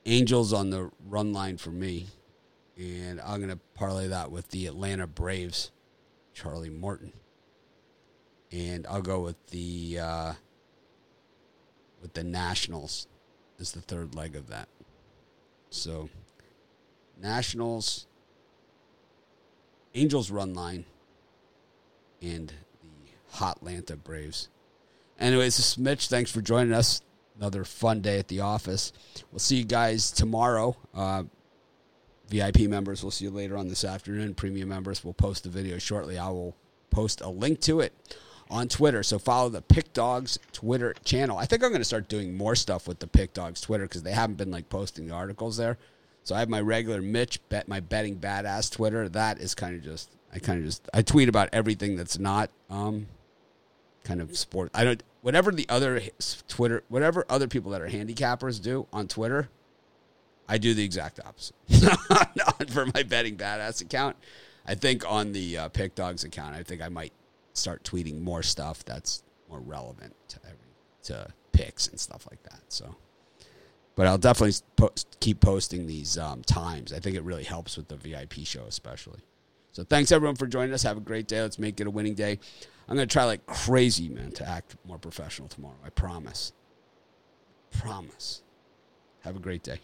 [0.06, 2.08] Angels on the run line for me,
[2.78, 5.72] and I'm going to parlay that with the Atlanta Braves,
[6.34, 7.14] Charlie Morton,
[8.52, 10.34] and I'll go with the uh,
[12.02, 13.08] with the Nationals
[13.60, 14.68] as the third leg of that.
[15.70, 16.10] So,
[17.22, 18.08] Nationals,
[19.94, 20.86] Angels run line,
[22.22, 24.50] and the Hotlanta Braves.
[25.20, 26.08] Anyways, this is Mitch.
[26.08, 27.02] Thanks for joining us.
[27.42, 28.94] Another fun day at the office.
[29.32, 30.78] We'll see you guys tomorrow.
[30.94, 31.24] Uh,
[32.30, 34.36] VIP members, we'll see you later on this afternoon.
[34.36, 36.20] Premium members, we'll post the video shortly.
[36.20, 36.56] I will
[36.92, 37.94] post a link to it
[38.52, 39.02] on Twitter.
[39.02, 41.40] So follow the Pick Dogs Twitter channel.
[41.40, 44.04] I think I'm going to start doing more stuff with the Pick Dogs Twitter because
[44.04, 45.80] they haven't been like posting the articles there.
[46.24, 49.10] So I have my regular Mitch bet my betting badass Twitter.
[49.10, 52.52] That is kind of just I kind of just I tweet about everything that's not
[52.70, 53.08] um
[54.04, 54.72] kind of sport.
[54.74, 56.02] I don't whatever the other
[56.48, 59.50] Twitter whatever other people that are handicappers do on Twitter.
[60.48, 61.56] I do the exact opposite
[62.36, 64.18] Not for my betting badass account.
[64.66, 67.14] I think on the uh, Pick Dogs account, I think I might
[67.54, 70.58] start tweeting more stuff that's more relevant to every
[71.04, 72.62] to picks and stuff like that.
[72.70, 72.96] So,
[73.96, 76.94] but I'll definitely post, keep posting these um, times.
[76.94, 79.20] I think it really helps with the VIP show, especially.
[79.72, 80.84] So, thanks everyone for joining us.
[80.84, 81.42] Have a great day.
[81.42, 82.40] Let's make it a winning day.
[82.92, 85.78] I'm gonna try like crazy, man, to act more professional tomorrow.
[85.82, 86.52] I promise.
[87.72, 88.44] Promise.
[89.22, 89.80] Have a great day.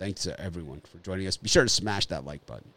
[0.00, 1.36] Thanks to everyone for joining us.
[1.36, 2.68] Be sure to smash that like button.